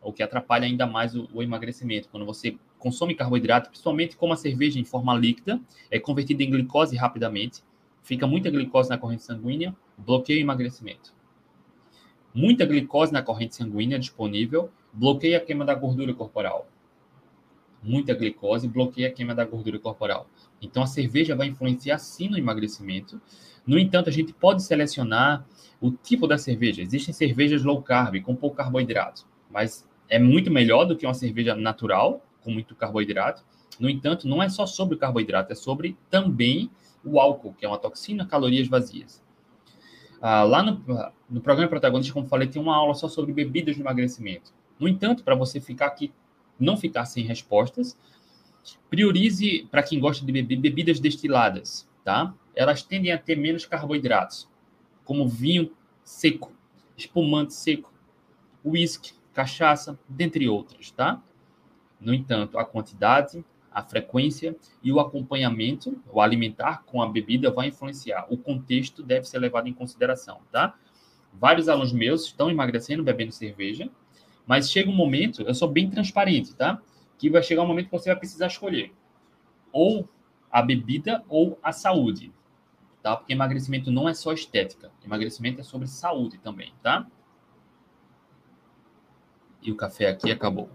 o 0.03 0.13
que 0.13 0.23
atrapalha 0.23 0.67
ainda 0.67 0.87
mais 0.87 1.15
o, 1.15 1.29
o 1.33 1.43
emagrecimento. 1.43 2.09
Quando 2.09 2.27
você 2.27 2.59
consome 2.79 3.15
carboidrato, 3.15 3.71
principalmente 3.71 4.17
como 4.17 4.33
a 4.33 4.37
cerveja 4.37 4.79
em 4.79 4.85
forma 4.85 5.15
líquida, 5.15 5.61
é 5.91 5.99
convertida 5.99 6.43
em 6.43 6.51
glicose 6.51 6.97
rapidamente, 6.97 7.63
fica 8.11 8.27
muita 8.27 8.51
glicose 8.51 8.90
na 8.90 8.99
corrente 8.99 9.23
sanguínea, 9.23 9.73
bloqueia 9.96 10.40
o 10.40 10.42
emagrecimento. 10.42 11.14
Muita 12.35 12.66
glicose 12.66 13.12
na 13.12 13.23
corrente 13.23 13.55
sanguínea 13.55 14.01
disponível, 14.01 14.68
bloqueia 14.92 15.38
a 15.38 15.40
queima 15.40 15.64
da 15.64 15.77
gordura 15.77 16.12
corporal. 16.12 16.68
Muita 17.81 18.12
glicose 18.12 18.66
bloqueia 18.66 19.07
a 19.07 19.12
queima 19.12 19.33
da 19.33 19.44
gordura 19.44 19.79
corporal. 19.79 20.29
Então 20.61 20.83
a 20.83 20.88
cerveja 20.88 21.37
vai 21.37 21.46
influenciar 21.46 21.99
sim 21.99 22.29
no 22.29 22.37
emagrecimento. 22.37 23.23
No 23.64 23.79
entanto, 23.79 24.09
a 24.09 24.12
gente 24.12 24.33
pode 24.33 24.64
selecionar 24.64 25.46
o 25.81 25.92
tipo 25.92 26.27
da 26.27 26.37
cerveja. 26.37 26.83
Existem 26.83 27.14
cervejas 27.14 27.62
low 27.62 27.81
carb, 27.81 28.20
com 28.23 28.35
pouco 28.35 28.57
carboidrato, 28.57 29.25
mas 29.49 29.88
é 30.09 30.18
muito 30.18 30.51
melhor 30.51 30.85
do 30.85 30.96
que 30.96 31.07
uma 31.07 31.14
cerveja 31.14 31.55
natural, 31.55 32.27
com 32.42 32.51
muito 32.51 32.75
carboidrato. 32.75 33.44
No 33.79 33.88
entanto, 33.88 34.27
não 34.27 34.42
é 34.42 34.49
só 34.49 34.66
sobre 34.66 34.96
o 34.96 34.99
carboidrato, 34.99 35.53
é 35.53 35.55
sobre 35.55 35.96
também 36.11 36.68
o 37.05 37.21
álcool, 37.21 37.55
que 37.55 37.65
é 37.65 37.69
uma 37.69 37.79
toxina, 37.79 38.27
calorias 38.27 38.69
vazias. 38.69 39.23
Ah, 40.21 40.43
lá 40.43 40.63
no, 40.63 40.85
no 41.29 41.41
programa 41.41 41.69
Protagonista, 41.69 42.13
como 42.13 42.29
falei, 42.29 42.49
tem 42.49 42.61
uma 42.61 42.77
aula 42.77 42.95
só 42.95 43.09
sobre 43.09 43.33
bebidas 43.33 43.75
de 43.75 43.81
emagrecimento. 43.81 44.53
No 44.79 44.87
entanto, 44.87 45.25
para 45.25 45.35
você 45.35 45.61
ficar 45.61 45.87
aqui, 45.87 46.13
não 46.59 46.77
ficar 46.77 47.07
sem 47.07 47.25
respostas, 47.25 47.97
priorize, 48.91 49.67
para 49.71 49.83
quem 49.83 49.99
gosta 49.99 50.25
de 50.25 50.31
beber, 50.31 50.57
bebidas 50.57 51.01
destiladas, 51.01 51.89
tá? 52.05 52.35
Elas 52.55 52.83
tendem 52.83 53.13
a 53.13 53.19
ter 53.19 53.37
menos 53.37 53.65
carboidratos, 53.65 54.49
como 55.05 55.27
vinho 55.27 55.73
seco, 56.05 56.53
espumante 56.97 57.55
seco, 57.55 57.93
uísque, 58.65 59.13
cachaça, 59.33 59.99
dentre 60.09 60.49
outras, 60.49 60.91
tá? 60.91 61.23
No 62.01 62.13
entanto, 62.13 62.59
a 62.59 62.65
quantidade, 62.65 63.45
a 63.72 63.83
frequência 63.83 64.56
e 64.83 64.92
o 64.92 65.00
acompanhamento, 65.00 66.02
o 66.11 66.20
alimentar 66.20 66.83
com 66.85 67.00
a 67.00 67.09
bebida 67.09 67.50
vai 67.50 67.68
influenciar. 67.68 68.26
O 68.28 68.37
contexto 68.37 69.02
deve 69.02 69.26
ser 69.26 69.38
levado 69.38 69.68
em 69.68 69.72
consideração, 69.72 70.40
tá? 70.50 70.74
Vários 71.33 71.68
alunos 71.68 71.92
meus 71.92 72.26
estão 72.26 72.50
emagrecendo 72.50 73.04
bebendo 73.04 73.33
cerveja, 73.33 73.88
mas 74.46 74.70
chega 74.70 74.90
um 74.90 74.94
momento, 74.94 75.42
eu 75.42 75.54
sou 75.54 75.68
bem 75.68 75.88
transparente, 75.88 76.54
tá? 76.54 76.80
Que 77.16 77.30
vai 77.30 77.42
chegar 77.42 77.62
um 77.62 77.66
momento 77.66 77.87
que 77.87 77.92
você 77.92 78.11
vai 78.11 78.18
precisar 78.18 78.48
escolher 78.48 78.92
ou 79.72 80.09
a 80.50 80.62
bebida 80.62 81.24
ou 81.28 81.59
a 81.62 81.72
saúde, 81.72 82.33
tá? 83.02 83.16
Porque 83.16 83.33
emagrecimento 83.33 83.90
não 83.90 84.09
é 84.09 84.14
só 84.14 84.33
estética, 84.33 84.90
emagrecimento 85.04 85.61
é 85.61 85.64
sobre 85.64 85.87
saúde 85.87 86.38
também, 86.38 86.74
tá? 86.83 87.06
E 89.62 89.70
o 89.70 89.76
café 89.76 90.09
aqui 90.09 90.30
acabou. 90.30 90.70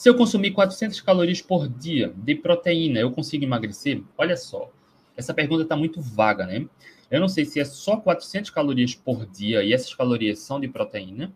Se 0.00 0.08
eu 0.08 0.16
consumir 0.16 0.52
400 0.52 0.98
calorias 1.02 1.42
por 1.42 1.68
dia 1.68 2.10
de 2.16 2.34
proteína, 2.34 3.00
eu 3.00 3.10
consigo 3.10 3.44
emagrecer? 3.44 4.02
Olha 4.16 4.34
só, 4.34 4.72
essa 5.14 5.34
pergunta 5.34 5.64
está 5.64 5.76
muito 5.76 6.00
vaga, 6.00 6.46
né? 6.46 6.66
Eu 7.10 7.20
não 7.20 7.28
sei 7.28 7.44
se 7.44 7.60
é 7.60 7.66
só 7.66 7.98
400 7.98 8.48
calorias 8.48 8.94
por 8.94 9.26
dia 9.26 9.62
e 9.62 9.74
essas 9.74 9.94
calorias 9.94 10.38
são 10.38 10.58
de 10.58 10.68
proteína, 10.68 11.30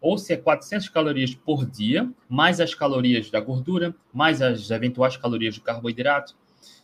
ou 0.00 0.16
se 0.16 0.32
é 0.32 0.36
400 0.36 0.88
calorias 0.90 1.34
por 1.34 1.66
dia, 1.66 2.08
mais 2.28 2.60
as 2.60 2.72
calorias 2.72 3.32
da 3.32 3.40
gordura, 3.40 3.92
mais 4.12 4.40
as 4.40 4.70
eventuais 4.70 5.16
calorias 5.16 5.56
de 5.56 5.60
carboidrato, 5.60 6.36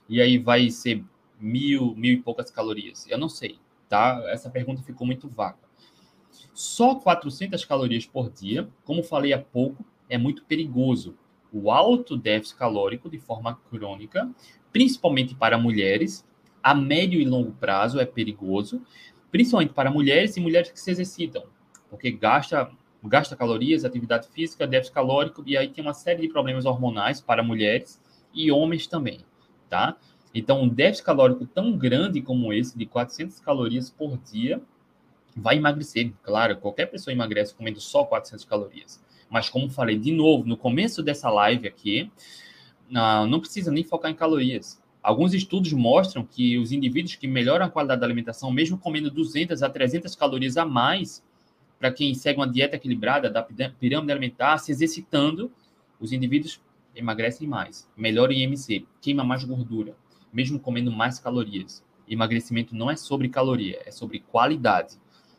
e 0.09 0.21
aí 0.21 0.37
vai 0.37 0.69
ser 0.69 1.05
mil, 1.41 1.95
mil 1.95 2.15
e 2.15 2.21
poucas 2.21 2.51
calorias. 2.51 3.07
Eu 3.09 3.19
não 3.19 3.29
sei, 3.29 3.57
tá? 3.89 4.21
Essa 4.31 4.51
pergunta 4.51 4.83
ficou 4.83 5.07
muito 5.07 5.29
vaga. 5.29 5.59
Só 6.53 6.97
400 6.97 7.65
calorias 7.65 8.05
por 8.05 8.29
dia, 8.33 8.69
como 8.85 9.05
falei 9.05 9.33
há 9.33 9.39
pouco, 9.39 9.85
é 10.11 10.19
muito 10.19 10.45
perigoso. 10.45 11.17
O 11.53 11.71
alto 11.71 12.17
déficit 12.17 12.59
calórico 12.59 13.09
de 13.09 13.19
forma 13.19 13.59
crônica, 13.71 14.31
principalmente 14.73 15.35
para 15.35 15.57
mulheres, 15.57 16.27
a 16.63 16.75
médio 16.75 17.21
e 17.21 17.25
longo 17.25 17.53
prazo 17.53 17.99
é 17.99 18.05
perigoso, 18.05 18.83
principalmente 19.31 19.73
para 19.73 19.91
mulheres 19.91 20.37
e 20.37 20.41
mulheres 20.41 20.71
que 20.71 20.79
se 20.79 20.91
exercitam, 20.91 21.45
porque 21.89 22.11
gasta, 22.11 22.71
gasta 23.03 23.35
calorias, 23.35 23.85
atividade 23.85 24.29
física, 24.29 24.67
déficit 24.67 24.95
calórico, 24.95 25.43
e 25.47 25.57
aí 25.57 25.69
tem 25.69 25.83
uma 25.83 25.95
série 25.95 26.21
de 26.21 26.29
problemas 26.29 26.67
hormonais 26.67 27.21
para 27.21 27.43
mulheres 27.43 28.01
e 28.35 28.53
homens 28.53 28.87
também, 28.87 29.21
tá? 29.69 29.97
Então, 30.35 30.63
um 30.63 30.69
déficit 30.69 31.05
calórico 31.05 31.47
tão 31.47 31.77
grande 31.77 32.23
como 32.23 32.53
esse, 32.53 32.79
de 32.79 32.87
400 32.87 33.41
calorias 33.41 33.91
por 33.91 34.17
dia, 34.19 34.63
vai 35.37 35.57
emagrecer. 35.57 36.13
Claro, 36.23 36.57
qualquer 36.57 36.87
pessoa 36.87 37.13
emagrece 37.13 37.55
comendo 37.55 37.81
só 37.81 38.05
400 38.05 38.45
calorias. 38.45 39.03
Mas 39.31 39.49
como 39.49 39.71
falei 39.71 39.97
de 39.97 40.11
novo 40.11 40.45
no 40.45 40.57
começo 40.57 41.03
dessa 41.03 41.31
live 41.31 41.69
aqui, 41.69 42.11
não 42.91 43.39
precisa 43.41 43.71
nem 43.71 43.85
focar 43.85 44.11
em 44.11 44.15
calorias. 44.15 44.83
Alguns 45.03 45.33
estudos 45.33 45.73
mostram 45.73 46.25
que 46.25 46.59
os 46.59 46.73
indivíduos 46.73 47.15
que 47.15 47.27
melhoram 47.27 47.65
a 47.65 47.71
qualidade 47.71 48.01
da 48.01 48.07
alimentação, 48.07 48.51
mesmo 48.51 48.77
comendo 48.77 49.11
200 49.11 49.63
a 49.63 49.71
300 49.71 50.15
calorias 50.15 50.57
a 50.57 50.67
mais, 50.67 51.25
para 51.79 51.91
quem 51.91 52.13
segue 52.13 52.39
uma 52.39 52.47
dieta 52.47 52.77
equilibrada 52.77 53.31
da 53.31 53.43
pirâmide 53.43 54.13
alimentar, 54.13 54.59
se 54.59 54.71
exercitando, 54.73 55.51
os 55.99 56.13
indivíduos 56.13 56.61
emagrecem 56.95 57.49
mais, 57.49 57.89
melhoram 57.97 58.33
em 58.33 58.43
IMC, 58.43 58.85
queima 59.01 59.25
mais 59.25 59.45
gordura, 59.45 59.97
mesmo 60.31 60.59
comendo 60.59 60.91
mais 60.91 61.19
calorias. 61.19 61.83
Emagrecimento 62.07 62.75
não 62.75 62.91
é 62.91 62.97
sobre 62.97 63.29
caloria, 63.29 63.81
é 63.87 63.91
sobre 63.91 64.21
qualidade. 64.21 64.99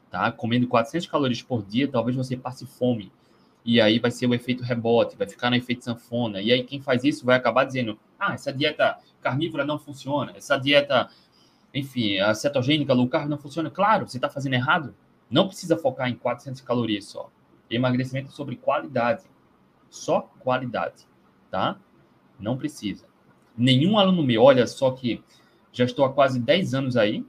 Tá? 0.10 0.32
Comendo 0.32 0.68
400 0.68 1.08
calorias 1.08 1.42
por 1.44 1.64
dia, 1.64 1.88
talvez 1.88 2.16
você 2.18 2.36
passe 2.36 2.66
fome, 2.66 3.12
e 3.64 3.80
aí 3.80 4.00
vai 4.00 4.12
ser 4.12 4.28
o 4.28 4.34
efeito 4.34 4.64
rebote, 4.64 5.16
vai 5.16 5.28
ficar 5.28 5.50
no 5.50 5.56
efeito 5.56 5.84
sanfona. 5.84 6.42
E 6.42 6.52
aí 6.52 6.64
quem 6.64 6.82
faz 6.82 7.04
isso 7.04 7.26
vai 7.26 7.36
acabar 7.36 7.64
dizendo: 7.64 8.00
ah, 8.20 8.34
essa 8.34 8.52
dieta 8.52 8.98
carnívora 9.22 9.66
não 9.66 9.78
funciona, 9.78 10.34
essa 10.36 10.58
dieta, 10.58 11.10
enfim, 11.74 12.20
a 12.20 12.34
cetogênica 12.34 12.94
low 12.94 13.08
carb 13.08 13.30
não 13.30 13.38
funciona. 13.38 13.70
Claro, 13.70 14.08
você 14.08 14.18
está 14.18 14.30
fazendo 14.30 14.54
errado. 14.54 14.96
Não 15.30 15.48
precisa 15.48 15.78
focar 15.78 16.10
em 16.10 16.16
400 16.16 16.62
calorias 16.62 17.06
só. 17.06 17.32
Emagrecimento 17.70 18.32
sobre 18.32 18.58
qualidade. 18.58 19.24
Só 19.90 20.22
qualidade, 20.40 21.08
tá? 21.50 21.78
Não 22.40 22.58
precisa. 22.58 23.06
Nenhum 23.56 23.98
aluno 23.98 24.24
meu, 24.24 24.42
olha 24.42 24.66
só 24.66 24.92
que 24.92 25.24
já 25.72 25.86
estou 25.86 26.04
há 26.04 26.12
quase 26.12 26.40
10 26.40 26.74
anos 26.74 26.98
aí, 26.98 27.26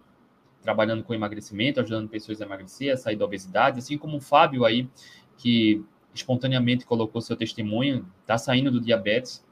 trabalhando 0.63 1.05
com 1.05 1.15
emagrecimento, 1.15 1.81
ajudando 1.81 2.09
pessoas 2.09 2.41
a 2.41 2.45
emagrecer, 2.45 2.93
a 2.93 2.97
sair 2.97 3.17
da 3.17 3.25
obesidade, 3.25 3.79
assim 3.79 3.99
como 3.99 4.17
o 4.17 4.21
Fábio 4.21 4.65
aí, 4.65 4.89
que 5.37 5.85
espontaneamente 6.15 6.85
colocou 6.85 7.21
seu 7.21 7.37
testemunho, 7.37 8.07
está 8.21 8.39
saindo 8.39 8.71
do 8.71 8.81
diabetes, 8.81 9.45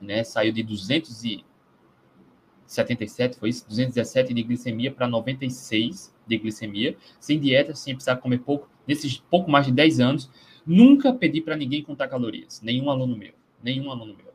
né? 0.00 0.24
Saiu 0.24 0.52
de 0.52 0.62
277, 0.62 3.38
foi 3.38 3.50
isso? 3.50 3.66
217 3.66 4.32
de 4.34 4.42
glicemia 4.42 4.92
para 4.92 5.08
96 5.08 6.14
de 6.26 6.38
glicemia, 6.38 6.96
sem 7.20 7.38
dieta, 7.38 7.74
sem 7.74 7.94
precisar 7.94 8.16
comer 8.16 8.38
pouco, 8.38 8.70
nesses 8.86 9.18
pouco 9.18 9.50
mais 9.50 9.66
de 9.66 9.72
10 9.72 10.00
anos, 10.00 10.30
nunca 10.64 11.12
pedi 11.12 11.40
para 11.40 11.56
ninguém 11.56 11.82
contar 11.82 12.06
calorias, 12.08 12.62
nenhum 12.62 12.90
aluno 12.90 13.16
meu, 13.16 13.34
nenhum 13.62 13.90
aluno 13.90 14.16
meu. 14.16 14.32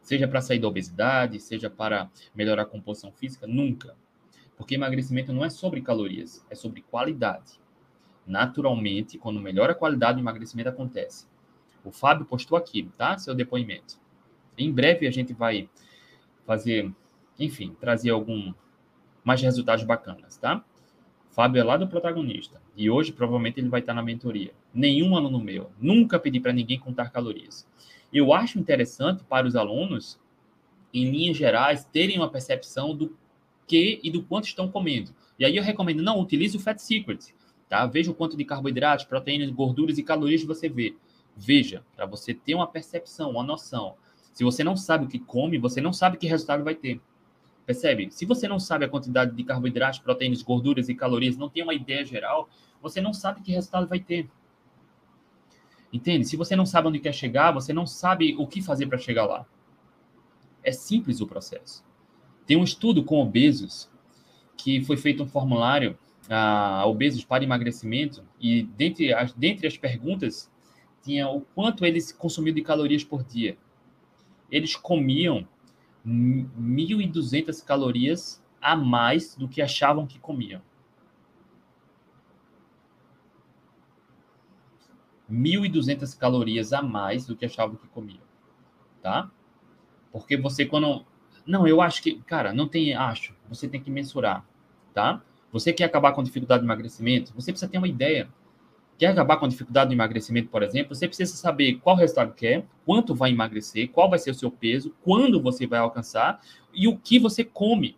Seja 0.00 0.28
para 0.28 0.40
sair 0.40 0.60
da 0.60 0.68
obesidade, 0.68 1.40
seja 1.40 1.68
para 1.68 2.08
melhorar 2.34 2.62
a 2.62 2.66
composição 2.66 3.10
física, 3.10 3.46
nunca. 3.46 3.96
Porque 4.56 4.76
emagrecimento 4.76 5.32
não 5.32 5.44
é 5.44 5.50
sobre 5.50 5.82
calorias, 5.82 6.46
é 6.48 6.54
sobre 6.54 6.82
qualidade 6.82 7.58
naturalmente, 8.26 9.18
quando 9.18 9.40
melhora 9.40 9.72
a 9.72 9.74
qualidade, 9.74 10.18
o 10.18 10.22
emagrecimento 10.22 10.68
acontece. 10.68 11.26
O 11.84 11.92
Fábio 11.92 12.26
postou 12.26 12.58
aqui, 12.58 12.90
tá? 12.96 13.16
Seu 13.16 13.34
depoimento. 13.34 13.98
Em 14.58 14.72
breve 14.72 15.06
a 15.06 15.10
gente 15.10 15.32
vai 15.32 15.68
fazer, 16.44 16.92
enfim, 17.38 17.76
trazer 17.78 18.10
algum 18.10 18.52
mais 19.22 19.40
resultados 19.40 19.84
bacanas, 19.84 20.36
tá? 20.36 20.64
Fábio 21.30 21.60
é 21.60 21.64
lá 21.64 21.76
do 21.76 21.86
protagonista 21.86 22.62
e 22.74 22.88
hoje 22.88 23.12
provavelmente 23.12 23.60
ele 23.60 23.68
vai 23.68 23.80
estar 23.80 23.92
na 23.92 24.02
mentoria. 24.02 24.52
Nenhum 24.72 25.14
aluno 25.16 25.38
meu, 25.38 25.70
nunca 25.78 26.18
pedi 26.18 26.40
para 26.40 26.52
ninguém 26.52 26.78
contar 26.78 27.10
calorias. 27.10 27.68
Eu 28.12 28.32
acho 28.32 28.58
interessante 28.58 29.22
para 29.24 29.46
os 29.46 29.54
alunos, 29.54 30.18
em 30.94 31.10
linhas 31.10 31.36
gerais, 31.36 31.84
terem 31.84 32.16
uma 32.16 32.30
percepção 32.30 32.96
do 32.96 33.14
que 33.66 34.00
e 34.02 34.10
do 34.10 34.22
quanto 34.22 34.46
estão 34.46 34.70
comendo. 34.70 35.14
E 35.38 35.44
aí 35.44 35.56
eu 35.56 35.62
recomendo, 35.62 36.02
não, 36.02 36.20
utilize 36.20 36.56
o 36.56 36.60
Fat 36.60 36.78
Secret 36.78 37.34
tá? 37.68 37.84
Veja 37.86 38.10
o 38.10 38.14
quanto 38.14 38.36
de 38.36 38.44
carboidratos, 38.44 39.04
proteínas, 39.04 39.50
gorduras 39.50 39.98
e 39.98 40.02
calorias 40.02 40.44
você 40.44 40.68
vê. 40.68 40.96
Veja, 41.36 41.84
para 41.94 42.06
você 42.06 42.32
ter 42.32 42.54
uma 42.54 42.66
percepção, 42.66 43.30
uma 43.30 43.42
noção. 43.42 43.94
Se 44.32 44.44
você 44.44 44.62
não 44.62 44.76
sabe 44.76 45.04
o 45.04 45.08
que 45.08 45.18
come, 45.18 45.58
você 45.58 45.80
não 45.80 45.92
sabe 45.92 46.16
que 46.16 46.26
resultado 46.26 46.64
vai 46.64 46.74
ter. 46.74 47.00
Percebe? 47.64 48.10
Se 48.10 48.24
você 48.24 48.46
não 48.46 48.60
sabe 48.60 48.84
a 48.84 48.88
quantidade 48.88 49.34
de 49.34 49.42
carboidratos, 49.42 49.98
proteínas, 49.98 50.42
gorduras 50.42 50.88
e 50.88 50.94
calorias, 50.94 51.36
não 51.36 51.48
tem 51.48 51.62
uma 51.62 51.74
ideia 51.74 52.04
geral, 52.04 52.48
você 52.80 53.00
não 53.00 53.12
sabe 53.12 53.40
que 53.42 53.50
resultado 53.50 53.86
vai 53.86 53.98
ter. 53.98 54.30
Entende? 55.92 56.24
Se 56.24 56.36
você 56.36 56.54
não 56.54 56.66
sabe 56.66 56.88
onde 56.88 57.00
quer 57.00 57.12
chegar, 57.12 57.52
você 57.52 57.72
não 57.72 57.86
sabe 57.86 58.36
o 58.38 58.46
que 58.46 58.62
fazer 58.62 58.86
para 58.86 58.98
chegar 58.98 59.26
lá. 59.26 59.46
É 60.62 60.70
simples 60.70 61.20
o 61.20 61.26
processo. 61.26 61.84
Tem 62.46 62.56
um 62.56 62.64
estudo 62.64 63.04
com 63.04 63.20
obesos 63.20 63.90
que 64.56 64.84
foi 64.84 64.96
feito 64.96 65.22
um 65.22 65.26
formulário 65.26 65.98
a 66.28 66.84
obesos 66.86 67.24
para 67.24 67.44
emagrecimento 67.44 68.24
e 68.40 68.62
dentre 68.62 69.12
as, 69.12 69.32
dentre 69.32 69.66
as 69.66 69.76
perguntas 69.76 70.50
tinha 71.02 71.28
o 71.28 71.40
quanto 71.40 71.84
eles 71.84 72.10
consumiam 72.12 72.54
de 72.54 72.62
calorias 72.62 73.04
por 73.04 73.22
dia. 73.22 73.56
Eles 74.50 74.74
comiam 74.74 75.46
1.200 76.04 77.64
calorias 77.64 78.42
a 78.60 78.74
mais 78.76 79.36
do 79.36 79.48
que 79.48 79.62
achavam 79.62 80.06
que 80.06 80.18
comiam. 80.18 80.60
1.200 85.30 86.16
calorias 86.16 86.72
a 86.72 86.82
mais 86.82 87.26
do 87.26 87.36
que 87.36 87.44
achavam 87.44 87.76
que 87.76 87.88
comiam, 87.88 88.22
tá? 89.02 89.30
Porque 90.12 90.36
você 90.36 90.64
quando 90.64 91.04
não, 91.46 91.66
eu 91.66 91.80
acho 91.80 92.02
que, 92.02 92.20
cara, 92.22 92.52
não 92.52 92.66
tem 92.66 92.94
acho, 92.94 93.34
você 93.48 93.68
tem 93.68 93.80
que 93.80 93.90
mensurar, 93.90 94.44
tá? 94.92 95.22
Você 95.58 95.72
quer 95.72 95.84
acabar 95.84 96.12
com 96.12 96.22
dificuldade 96.22 96.60
de 96.60 96.66
emagrecimento, 96.66 97.32
você 97.34 97.50
precisa 97.50 97.70
ter 97.70 97.78
uma 97.78 97.88
ideia. 97.88 98.28
Quer 98.98 99.06
acabar 99.06 99.38
com 99.38 99.48
dificuldade 99.48 99.88
de 99.88 99.96
emagrecimento, 99.96 100.50
por 100.50 100.62
exemplo, 100.62 100.94
você 100.94 101.08
precisa 101.08 101.34
saber 101.34 101.76
qual 101.76 101.96
resultado 101.96 102.34
quer, 102.34 102.66
quanto 102.84 103.14
vai 103.14 103.30
emagrecer, 103.30 103.88
qual 103.88 104.10
vai 104.10 104.18
ser 104.18 104.32
o 104.32 104.34
seu 104.34 104.50
peso, 104.50 104.94
quando 105.02 105.40
você 105.40 105.66
vai 105.66 105.78
alcançar 105.78 106.42
e 106.74 106.86
o 106.86 106.98
que 106.98 107.18
você 107.18 107.42
come. 107.42 107.96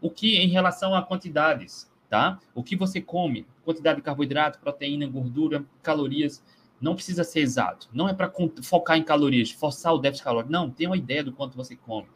O 0.00 0.10
que 0.10 0.36
em 0.36 0.46
relação 0.46 0.94
a 0.94 1.02
quantidades, 1.02 1.90
tá? 2.08 2.38
O 2.54 2.62
que 2.62 2.76
você 2.76 3.00
come, 3.00 3.48
quantidade 3.64 3.96
de 3.96 4.02
carboidrato, 4.02 4.60
proteína, 4.60 5.04
gordura, 5.08 5.64
calorias, 5.82 6.40
não 6.80 6.94
precisa 6.94 7.24
ser 7.24 7.40
exato. 7.40 7.88
Não 7.92 8.08
é 8.08 8.14
para 8.14 8.32
focar 8.62 8.96
em 8.96 9.02
calorias, 9.02 9.50
forçar 9.50 9.92
o 9.92 9.98
déficit 9.98 10.22
calórico. 10.24 10.52
Não, 10.52 10.70
tenha 10.70 10.90
uma 10.90 10.96
ideia 10.96 11.24
do 11.24 11.32
quanto 11.32 11.56
você 11.56 11.74
come. 11.74 12.06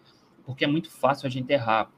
Porque 0.44 0.64
é 0.64 0.68
muito 0.68 0.90
fácil 0.90 1.26
a 1.26 1.30
gente 1.30 1.52
errar. 1.52 1.90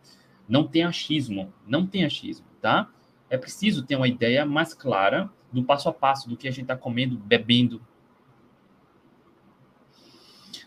Não 0.49 0.67
tem 0.67 0.85
achismo, 0.85 1.53
não 1.67 1.87
tem 1.87 2.05
achismo, 2.05 2.47
tá? 2.61 2.91
É 3.29 3.37
preciso 3.37 3.85
ter 3.85 3.97
uma 3.97 4.09
ideia 4.09 4.47
mais 4.47 4.73
clara 4.73 5.31
do 5.53 5.63
passo 5.63 5.89
a 5.89 5.93
passo 5.93 6.29
do 6.29 6.37
que 6.37 6.49
a 6.49 6.51
gente 6.51 6.63
está 6.63 6.77
comendo, 6.77 7.17
bebendo. 7.19 7.83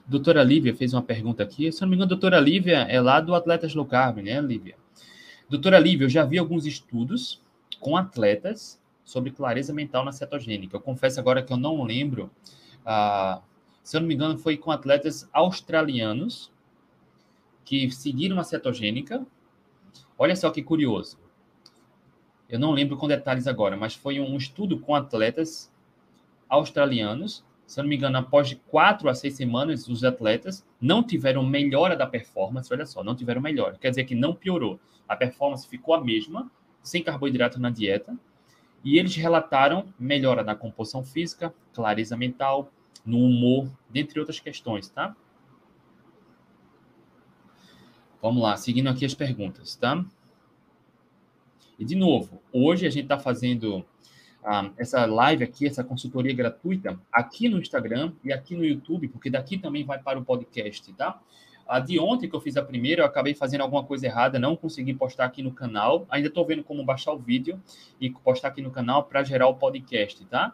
Doutora 0.05 0.43
Lívia 0.43 0.75
fez 0.75 0.93
uma 0.93 1.01
pergunta 1.01 1.41
aqui. 1.41 1.71
Se 1.71 1.81
não 1.81 1.89
me 1.89 1.95
engano, 1.95 2.09
doutora 2.09 2.39
Lívia 2.39 2.79
é 2.79 2.99
lá 3.01 3.19
do 3.19 3.33
Atletas 3.33 3.73
Low 3.73 3.85
Carb, 3.85 4.17
né, 4.17 4.39
Lívia? 4.41 4.75
Doutora 5.49 5.79
Lívia, 5.79 6.05
eu 6.05 6.09
já 6.09 6.23
vi 6.23 6.37
alguns 6.37 6.65
estudos 6.65 7.41
com 7.79 7.97
atletas 7.97 8.81
sobre 9.03 9.31
clareza 9.31 9.73
mental 9.73 10.05
na 10.05 10.11
cetogênica. 10.11 10.75
Eu 10.75 10.81
confesso 10.81 11.19
agora 11.19 11.41
que 11.41 11.51
eu 11.51 11.57
não 11.57 11.83
lembro. 11.83 12.31
Ah, 12.85 13.41
se 13.83 13.97
eu 13.97 14.01
não 14.01 14.07
me 14.07 14.13
engano, 14.13 14.37
foi 14.37 14.57
com 14.57 14.71
atletas 14.71 15.27
australianos 15.33 16.51
que 17.65 17.89
seguiram 17.91 18.39
a 18.39 18.43
cetogênica. 18.43 19.25
Olha 20.21 20.35
só 20.35 20.51
que 20.51 20.61
curioso. 20.61 21.17
Eu 22.47 22.59
não 22.59 22.73
lembro 22.73 22.95
com 22.95 23.07
detalhes 23.07 23.47
agora, 23.47 23.75
mas 23.75 23.95
foi 23.95 24.19
um 24.19 24.37
estudo 24.37 24.79
com 24.79 24.93
atletas 24.93 25.73
australianos. 26.47 27.43
Se 27.65 27.79
eu 27.79 27.83
não 27.83 27.89
me 27.89 27.95
engano, 27.95 28.19
após 28.19 28.47
de 28.47 28.55
quatro 28.55 29.09
a 29.09 29.15
seis 29.15 29.33
semanas, 29.33 29.87
os 29.87 30.03
atletas 30.03 30.63
não 30.79 31.01
tiveram 31.01 31.43
melhora 31.43 31.95
da 31.95 32.05
performance. 32.05 32.71
Olha 32.71 32.85
só, 32.85 33.03
não 33.03 33.15
tiveram 33.15 33.41
melhora. 33.41 33.79
Quer 33.81 33.89
dizer 33.89 34.03
que 34.03 34.13
não 34.13 34.35
piorou. 34.35 34.79
A 35.07 35.15
performance 35.15 35.67
ficou 35.67 35.95
a 35.95 36.03
mesma, 36.03 36.51
sem 36.83 37.01
carboidrato 37.01 37.59
na 37.59 37.71
dieta. 37.71 38.15
E 38.83 38.99
eles 38.99 39.15
relataram 39.15 39.91
melhora 39.97 40.43
na 40.43 40.53
composição 40.53 41.03
física, 41.03 41.51
clareza 41.73 42.15
mental, 42.15 42.71
no 43.03 43.17
humor, 43.17 43.67
dentre 43.89 44.19
outras 44.19 44.39
questões, 44.39 44.87
tá? 44.87 45.15
Vamos 48.21 48.43
lá, 48.43 48.55
seguindo 48.55 48.87
aqui 48.87 49.03
as 49.03 49.15
perguntas, 49.15 49.75
tá? 49.75 50.05
E, 51.79 51.83
de 51.83 51.95
novo, 51.95 52.39
hoje 52.53 52.85
a 52.85 52.89
gente 52.91 53.05
está 53.05 53.17
fazendo 53.17 53.83
ah, 54.43 54.69
essa 54.77 55.07
live 55.07 55.43
aqui, 55.43 55.65
essa 55.65 55.83
consultoria 55.83 56.31
gratuita, 56.31 56.99
aqui 57.11 57.49
no 57.49 57.57
Instagram 57.57 58.13
e 58.23 58.31
aqui 58.31 58.55
no 58.55 58.63
YouTube, 58.63 59.07
porque 59.07 59.27
daqui 59.27 59.57
também 59.57 59.83
vai 59.83 59.97
para 59.97 60.19
o 60.19 60.23
podcast, 60.23 60.93
tá? 60.93 61.19
A 61.67 61.79
de 61.79 61.99
ontem 61.99 62.29
que 62.29 62.35
eu 62.35 62.41
fiz 62.41 62.57
a 62.57 62.63
primeira, 62.63 63.01
eu 63.01 63.07
acabei 63.07 63.33
fazendo 63.33 63.61
alguma 63.61 63.83
coisa 63.83 64.05
errada, 64.05 64.37
não 64.37 64.55
consegui 64.55 64.93
postar 64.93 65.25
aqui 65.25 65.41
no 65.41 65.51
canal. 65.51 66.05
Ainda 66.07 66.27
estou 66.27 66.45
vendo 66.45 66.63
como 66.63 66.85
baixar 66.85 67.13
o 67.13 67.17
vídeo 67.17 67.59
e 67.99 68.11
postar 68.11 68.49
aqui 68.49 68.61
no 68.61 68.69
canal 68.69 69.05
para 69.05 69.23
gerar 69.23 69.47
o 69.47 69.55
podcast, 69.55 70.23
tá? 70.25 70.53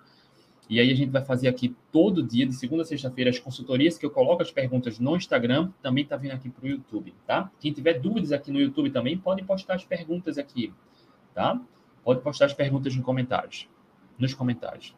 E 0.69 0.79
aí 0.79 0.91
a 0.91 0.95
gente 0.95 1.09
vai 1.09 1.23
fazer 1.23 1.47
aqui 1.47 1.75
todo 1.91 2.21
dia, 2.21 2.45
de 2.45 2.53
segunda 2.53 2.83
a 2.83 2.85
sexta-feira, 2.85 3.29
as 3.29 3.39
consultorias 3.39 3.97
que 3.97 4.05
eu 4.05 4.11
coloco 4.11 4.41
as 4.41 4.51
perguntas 4.51 4.99
no 4.99 5.15
Instagram, 5.15 5.71
também 5.81 6.03
está 6.03 6.17
vindo 6.17 6.31
aqui 6.31 6.49
para 6.49 6.65
o 6.65 6.67
YouTube, 6.67 7.13
tá? 7.25 7.49
Quem 7.59 7.71
tiver 7.71 7.99
dúvidas 7.99 8.31
aqui 8.31 8.51
no 8.51 8.59
YouTube 8.59 8.89
também, 8.89 9.17
pode 9.17 9.43
postar 9.43 9.75
as 9.75 9.85
perguntas 9.85 10.37
aqui 10.37 10.73
tá? 11.37 11.61
Pode 12.03 12.21
postar 12.21 12.45
as 12.45 12.53
perguntas 12.55 12.95
nos 12.95 13.05
comentários. 13.05 13.69
Nos 14.17 14.33
comentários. 14.33 14.95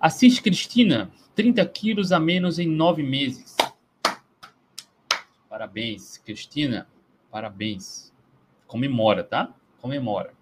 Assis 0.00 0.40
Cristina, 0.40 1.10
30 1.34 1.66
quilos 1.66 2.12
a 2.12 2.18
menos 2.18 2.58
em 2.58 2.66
nove 2.66 3.02
meses. 3.02 3.54
Parabéns, 5.50 6.16
Cristina. 6.16 6.88
Parabéns. 7.30 8.10
Comemora, 8.66 9.22
tá? 9.22 9.54
Comemora. 9.82 10.32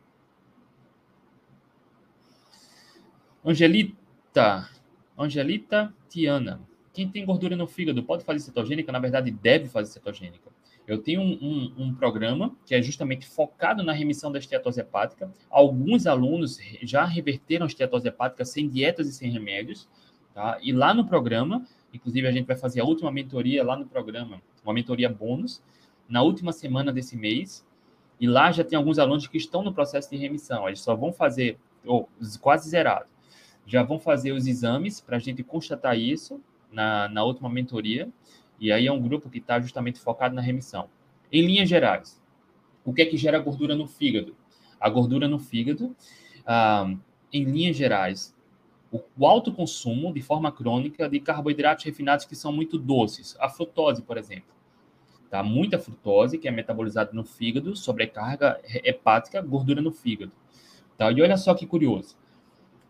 Angelita. 3.44 4.70
Angelita 5.18 5.94
Tiana. 6.08 6.62
Quem 6.94 7.06
tem 7.06 7.26
gordura 7.26 7.54
no 7.54 7.66
fígado 7.66 8.02
pode 8.02 8.24
fazer 8.24 8.38
cetogênica? 8.38 8.90
Na 8.90 8.98
verdade, 8.98 9.30
deve 9.30 9.68
fazer 9.68 9.92
cetogênica. 9.92 10.50
Eu 10.86 11.02
tenho 11.02 11.20
um, 11.20 11.38
um, 11.42 11.74
um, 11.84 11.94
programa 11.94 12.56
que 12.64 12.74
é 12.74 12.80
justamente 12.80 13.26
focado 13.26 13.82
na 13.82 13.92
remissão 13.92 14.32
da 14.32 14.38
esteatose 14.38 14.80
hepática. 14.80 15.30
Alguns 15.50 16.06
alunos 16.06 16.58
já 16.82 17.04
reverteram 17.04 17.64
a 17.64 17.66
esteatose 17.66 18.08
hepática 18.08 18.46
sem 18.46 18.66
dietas 18.66 19.08
e 19.08 19.12
sem 19.12 19.30
remédios. 19.30 19.86
Tá? 20.32 20.58
E 20.62 20.72
lá 20.72 20.94
no 20.94 21.06
programa, 21.06 21.66
inclusive 21.92 22.26
a 22.26 22.32
gente 22.32 22.46
vai 22.46 22.56
fazer 22.56 22.80
a 22.80 22.84
última 22.84 23.12
mentoria 23.12 23.62
lá 23.62 23.76
no 23.76 23.84
programa, 23.84 24.40
uma 24.64 24.72
mentoria 24.72 25.10
bônus, 25.10 25.62
na 26.08 26.22
última 26.22 26.50
semana 26.50 26.90
desse 26.90 27.14
mês. 27.14 27.62
E 28.18 28.26
lá 28.26 28.50
já 28.50 28.64
tem 28.64 28.78
alguns 28.78 28.98
alunos 28.98 29.26
que 29.26 29.36
estão 29.36 29.62
no 29.62 29.74
processo 29.74 30.08
de 30.08 30.16
remissão. 30.16 30.66
Eles 30.66 30.80
só 30.80 30.96
vão 30.96 31.12
fazer, 31.12 31.58
ou 31.84 32.08
quase 32.40 32.70
zerado, 32.70 33.06
já 33.66 33.82
vão 33.82 33.98
fazer 33.98 34.32
os 34.32 34.46
exames 34.46 35.00
para 35.00 35.16
a 35.16 35.20
gente 35.20 35.42
constatar 35.42 35.98
isso 35.98 36.40
na, 36.70 37.08
na 37.08 37.24
última 37.24 37.48
mentoria 37.48 38.08
e 38.58 38.72
aí 38.72 38.86
é 38.86 38.92
um 38.92 39.00
grupo 39.00 39.28
que 39.28 39.38
está 39.38 39.60
justamente 39.60 40.00
focado 40.00 40.34
na 40.34 40.40
remissão. 40.40 40.88
Em 41.32 41.44
linhas 41.44 41.68
gerais, 41.68 42.20
o 42.84 42.92
que 42.92 43.02
é 43.02 43.06
que 43.06 43.16
gera 43.16 43.38
gordura 43.38 43.74
no 43.74 43.86
fígado? 43.86 44.36
A 44.80 44.88
gordura 44.88 45.26
no 45.26 45.38
fígado, 45.38 45.94
ah, 46.46 46.94
em 47.32 47.44
linhas 47.44 47.76
gerais, 47.76 48.34
o, 48.92 49.00
o 49.18 49.26
alto 49.26 49.52
consumo 49.52 50.12
de 50.12 50.22
forma 50.22 50.52
crônica 50.52 51.08
de 51.08 51.18
carboidratos 51.18 51.84
refinados 51.84 52.24
que 52.24 52.36
são 52.36 52.52
muito 52.52 52.78
doces. 52.78 53.36
A 53.40 53.48
frutose, 53.48 54.02
por 54.02 54.16
exemplo. 54.16 54.54
Tá? 55.30 55.42
Muita 55.42 55.78
frutose 55.78 56.38
que 56.38 56.46
é 56.46 56.50
metabolizada 56.50 57.10
no 57.12 57.24
fígado, 57.24 57.74
sobrecarga 57.74 58.60
hepática, 58.84 59.40
gordura 59.40 59.82
no 59.82 59.90
fígado. 59.90 60.32
Tá? 60.96 61.10
E 61.10 61.20
olha 61.20 61.36
só 61.36 61.54
que 61.54 61.66
curioso. 61.66 62.16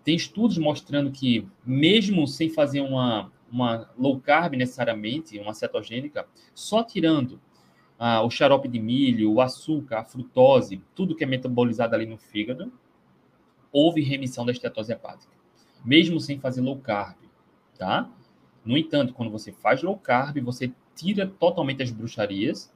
Tem 0.05 0.15
estudos 0.15 0.59
mostrando 0.59 1.11
que, 1.11 1.49
mesmo 1.65 2.27
sem 2.27 2.51
fazer 2.51 2.81
uma 2.81 3.33
uma 3.55 3.89
low 3.97 4.21
carb 4.21 4.55
necessariamente, 4.55 5.39
uma 5.39 5.55
cetogênica, 5.55 6.27
só 6.53 6.83
tirando 6.83 7.41
ah, 7.97 8.21
o 8.23 8.29
xarope 8.29 8.67
de 8.67 8.81
milho, 8.81 9.33
o 9.33 9.41
açúcar, 9.41 9.99
a 9.99 10.05
frutose, 10.05 10.83
tudo 10.93 11.15
que 11.15 11.23
é 11.23 11.27
metabolizado 11.27 11.95
ali 11.95 12.05
no 12.05 12.19
fígado, 12.19 12.73
houve 13.71 14.03
remissão 14.03 14.45
da 14.45 14.51
estetose 14.51 14.93
hepática, 14.93 15.33
mesmo 15.85 16.19
sem 16.19 16.41
fazer 16.41 16.63
low 16.63 16.79
carb, 16.79 17.17
tá? 17.79 18.11
No 18.65 18.77
entanto, 18.77 19.15
quando 19.15 19.31
você 19.31 19.53
faz 19.53 19.83
low 19.83 19.97
carb, 19.97 20.39
você 20.39 20.73
tira 20.97 21.25
totalmente 21.25 21.81
as 21.81 21.93
bruxarias, 21.93 22.73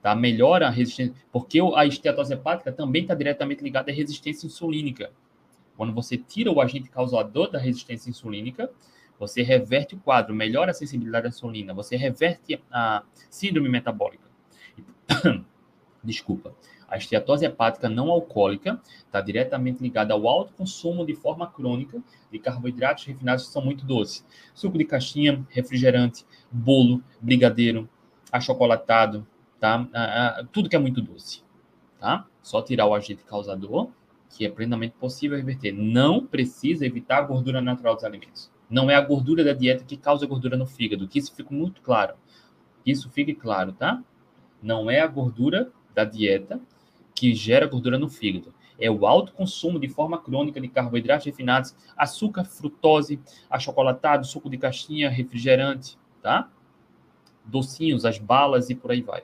tá? 0.00 0.14
Melhora 0.14 0.66
a 0.66 0.70
resistência, 0.70 1.14
porque 1.30 1.58
a 1.74 1.84
estetose 1.84 2.32
hepática 2.32 2.72
também 2.72 3.02
está 3.02 3.14
diretamente 3.14 3.62
ligada 3.62 3.90
à 3.90 3.94
resistência 3.94 4.46
insulínica. 4.46 5.10
Quando 5.76 5.92
você 5.92 6.16
tira 6.16 6.50
o 6.50 6.60
agente 6.60 6.88
causador 6.88 7.50
da 7.50 7.58
resistência 7.58 8.10
insulínica, 8.10 8.70
você 9.18 9.42
reverte 9.42 9.94
o 9.94 9.98
quadro, 9.98 10.34
melhora 10.34 10.72
a 10.72 10.74
sensibilidade 10.74 11.26
à 11.26 11.28
insulina, 11.28 11.72
você 11.72 11.96
reverte 11.96 12.60
a 12.70 13.02
síndrome 13.30 13.68
metabólica. 13.68 14.24
Desculpa. 16.02 16.54
A 16.88 16.98
esteatose 16.98 17.46
hepática 17.46 17.88
não 17.88 18.10
alcoólica 18.10 18.78
está 19.06 19.20
diretamente 19.20 19.82
ligada 19.82 20.12
ao 20.12 20.28
alto 20.28 20.52
consumo 20.52 21.06
de 21.06 21.14
forma 21.14 21.46
crônica 21.46 22.02
de 22.30 22.38
carboidratos 22.38 23.04
refinados 23.04 23.46
que 23.46 23.52
são 23.52 23.64
muito 23.64 23.86
doces. 23.86 24.26
Suco 24.52 24.76
de 24.76 24.84
caixinha, 24.84 25.42
refrigerante, 25.48 26.26
bolo, 26.50 27.02
brigadeiro, 27.18 27.88
achocolatado, 28.30 29.26
tá? 29.58 29.88
Ah, 29.94 30.40
ah, 30.40 30.44
tudo 30.52 30.68
que 30.68 30.76
é 30.76 30.78
muito 30.78 31.00
doce, 31.00 31.42
tá? 31.98 32.26
Só 32.42 32.60
tirar 32.60 32.86
o 32.86 32.94
agente 32.94 33.24
causador, 33.24 33.88
que 34.32 34.46
é 34.46 34.50
plenamente 34.50 34.94
possível 34.98 35.36
reverter. 35.36 35.72
Não 35.72 36.26
precisa 36.26 36.86
evitar 36.86 37.18
a 37.18 37.22
gordura 37.22 37.60
natural 37.60 37.94
dos 37.94 38.04
alimentos. 38.04 38.50
Não 38.68 38.90
é 38.90 38.94
a 38.94 39.00
gordura 39.00 39.44
da 39.44 39.52
dieta 39.52 39.84
que 39.84 39.96
causa 39.96 40.26
gordura 40.26 40.56
no 40.56 40.66
fígado, 40.66 41.06
que 41.06 41.18
isso 41.18 41.34
fica 41.34 41.54
muito 41.54 41.82
claro. 41.82 42.14
Que 42.82 42.90
isso 42.90 43.10
fique 43.10 43.34
claro, 43.34 43.72
tá? 43.72 44.02
Não 44.62 44.90
é 44.90 45.00
a 45.00 45.06
gordura 45.06 45.70
da 45.94 46.04
dieta 46.04 46.58
que 47.14 47.34
gera 47.34 47.66
gordura 47.66 47.98
no 47.98 48.08
fígado. 48.08 48.54
É 48.78 48.90
o 48.90 49.06
alto 49.06 49.32
consumo 49.32 49.78
de 49.78 49.88
forma 49.88 50.18
crônica 50.18 50.60
de 50.60 50.68
carboidratos 50.68 51.26
refinados, 51.26 51.74
açúcar, 51.96 52.44
frutose, 52.44 53.20
achocolatado, 53.50 54.26
suco 54.26 54.48
de 54.48 54.56
caixinha, 54.56 55.10
refrigerante, 55.10 55.98
tá? 56.22 56.50
Docinhos, 57.44 58.06
as 58.06 58.18
balas 58.18 58.70
e 58.70 58.74
por 58.74 58.90
aí 58.90 59.02
vai. 59.02 59.22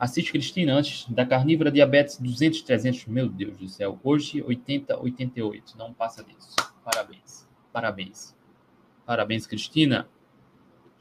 Assiste 0.00 0.32
Cristina 0.32 0.74
antes 0.74 1.06
da 1.08 1.24
carnívora 1.24 1.70
diabetes 1.70 2.18
200, 2.18 2.62
300, 2.62 3.06
meu 3.06 3.28
Deus 3.28 3.56
do 3.56 3.68
céu. 3.68 4.00
Hoje 4.02 4.42
80, 4.42 4.98
88, 4.98 5.76
não 5.78 5.92
passa 5.92 6.24
disso. 6.24 6.56
Parabéns. 6.82 7.46
Parabéns. 7.72 8.36
Parabéns, 9.06 9.46
Cristina 9.46 10.08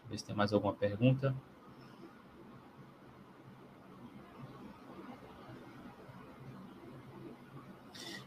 ver 0.09 0.17
se 0.17 0.25
tem 0.25 0.35
mais 0.35 0.51
alguma 0.51 0.73
pergunta. 0.73 1.35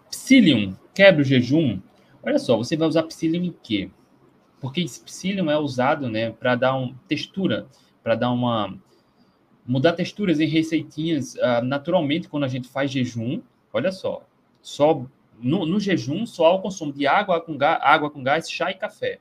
Psyllium, 0.09 0.77
quebra 0.95 1.23
o 1.23 1.25
jejum. 1.25 1.81
Olha 2.23 2.39
só, 2.39 2.57
você 2.57 2.77
vai 2.77 2.87
usar 2.87 3.03
psyllium 3.03 3.45
em 3.45 3.57
quê? 3.63 3.91
Porque 4.61 4.81
esse 4.81 5.03
psyllium 5.03 5.51
é 5.51 5.59
usado 5.59 6.09
né, 6.09 6.31
para 6.31 6.55
dar 6.55 6.77
uma 6.77 6.95
textura, 7.09 7.67
para 8.03 8.15
dar 8.15 8.31
uma. 8.31 8.79
Mudar 9.67 9.93
texturas 9.93 10.41
em 10.41 10.47
receitinhas 10.47 11.35
uh, 11.35 11.63
naturalmente 11.65 12.29
quando 12.29 12.45
a 12.45 12.49
gente 12.49 12.69
faz 12.69 12.91
jejum. 12.91 13.41
Olha 13.73 13.93
só, 13.93 14.27
só 14.61 15.07
no, 15.39 15.67
no 15.67 15.81
jejum 15.81 16.27
só 16.27 16.47
há 16.47 16.55
o 16.55 16.61
consumo 16.61 16.93
de 16.93 17.07
água 17.07 17.41
com, 17.41 17.57
gás, 17.57 17.81
água 17.83 18.11
com 18.11 18.23
gás, 18.23 18.51
chá 18.51 18.71
e 18.71 18.75
café. 18.75 19.19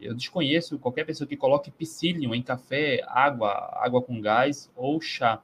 Eu 0.00 0.14
desconheço 0.14 0.78
qualquer 0.78 1.04
pessoa 1.04 1.26
que 1.26 1.36
coloque 1.36 1.70
psyllium 1.72 2.34
em 2.34 2.42
café, 2.42 3.02
água, 3.08 3.50
água 3.74 4.00
com 4.00 4.20
gás 4.20 4.70
ou 4.76 5.00
chá. 5.00 5.42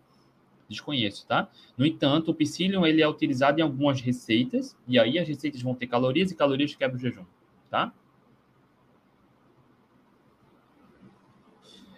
Desconheço, 0.68 1.26
tá? 1.26 1.50
No 1.76 1.84
entanto, 1.84 2.30
o 2.30 2.34
psyllium 2.34 2.86
ele 2.86 3.02
é 3.02 3.08
utilizado 3.08 3.58
em 3.58 3.62
algumas 3.62 4.00
receitas 4.00 4.76
e 4.86 4.98
aí 4.98 5.18
as 5.18 5.28
receitas 5.28 5.60
vão 5.60 5.74
ter 5.74 5.86
calorias 5.86 6.30
e 6.30 6.36
calorias 6.36 6.74
quebram 6.74 6.96
o 6.96 7.00
jejum, 7.00 7.24
tá? 7.68 7.92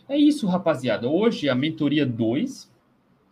É 0.08 0.16
isso, 0.16 0.46
rapaziada. 0.46 1.08
Hoje 1.08 1.48
a 1.48 1.54
mentoria 1.54 2.06
2, 2.06 2.72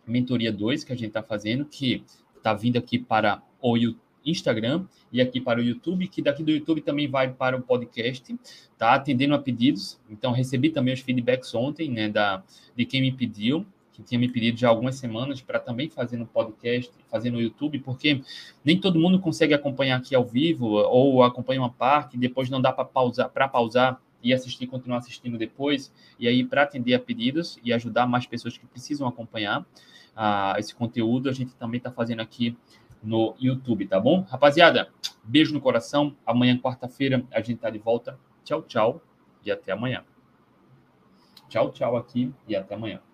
mentoria 0.05 0.51
2 0.51 0.83
que 0.83 0.91
a 0.91 0.95
gente 0.95 1.07
está 1.07 1.23
fazendo, 1.23 1.63
que 1.63 2.03
está 2.35 2.53
vindo 2.53 2.77
aqui 2.77 2.99
para 2.99 3.41
o 3.61 3.77
Instagram 4.25 4.85
e 5.09 5.21
aqui 5.21 5.39
para 5.39 5.61
o 5.61 5.63
YouTube, 5.63 6.05
que 6.09 6.21
daqui 6.21 6.43
do 6.43 6.51
YouTube 6.51 6.81
também 6.81 7.07
vai 7.07 7.31
para 7.31 7.55
o 7.55 7.61
podcast, 7.61 8.37
tá? 8.77 8.93
Atendendo 8.93 9.33
a 9.33 9.39
pedidos. 9.39 9.97
Então, 10.09 10.33
recebi 10.33 10.69
também 10.69 10.93
os 10.93 10.99
feedbacks 10.99 11.55
ontem, 11.55 11.89
né, 11.89 12.09
da, 12.09 12.43
de 12.75 12.83
quem 12.83 12.99
me 12.99 13.13
pediu, 13.13 13.65
que 13.93 14.03
tinha 14.03 14.19
me 14.19 14.27
pedido 14.27 14.59
já 14.59 14.67
algumas 14.67 14.95
semanas 14.95 15.39
para 15.39 15.59
também 15.61 15.89
fazer 15.89 16.17
no 16.17 16.25
podcast, 16.25 16.91
fazer 17.09 17.29
no 17.29 17.39
YouTube, 17.39 17.79
porque 17.79 18.21
nem 18.65 18.77
todo 18.77 18.99
mundo 18.99 19.17
consegue 19.17 19.53
acompanhar 19.53 19.97
aqui 19.97 20.13
ao 20.13 20.25
vivo 20.25 20.65
ou 20.65 21.23
acompanha 21.23 21.61
uma 21.61 21.71
parte 21.71 22.17
e 22.17 22.19
depois 22.19 22.49
não 22.49 22.61
dá 22.61 22.73
para 22.73 22.83
pausar, 22.83 23.29
para 23.29 23.47
pausar 23.47 24.01
e 24.25 24.33
assistir, 24.33 24.65
continuar 24.65 24.97
assistindo 24.97 25.37
depois. 25.37 25.93
E 26.19 26.27
aí, 26.27 26.43
para 26.43 26.63
atender 26.63 26.95
a 26.95 26.99
pedidos 26.99 27.59
e 27.63 27.71
ajudar 27.71 28.07
mais 28.07 28.25
pessoas 28.25 28.57
que 28.57 28.65
precisam 28.65 29.07
acompanhar 29.07 29.61
uh, 29.61 30.57
esse 30.57 30.73
conteúdo, 30.73 31.29
a 31.29 31.31
gente 31.31 31.53
também 31.53 31.77
está 31.77 31.91
fazendo 31.91 32.21
aqui 32.21 32.57
no 33.03 33.35
YouTube, 33.39 33.85
tá 33.85 33.99
bom? 33.99 34.21
Rapaziada, 34.21 34.89
beijo 35.23 35.53
no 35.53 35.61
coração. 35.61 36.15
Amanhã, 36.25 36.57
quarta-feira, 36.57 37.23
a 37.31 37.39
gente 37.39 37.59
tá 37.59 37.69
de 37.69 37.77
volta. 37.77 38.19
Tchau, 38.43 38.63
tchau 38.63 39.01
e 39.45 39.51
até 39.51 39.71
amanhã. 39.71 40.03
Tchau, 41.47 41.71
tchau 41.71 41.95
aqui 41.95 42.33
e 42.47 42.55
até 42.55 42.73
amanhã. 42.73 43.04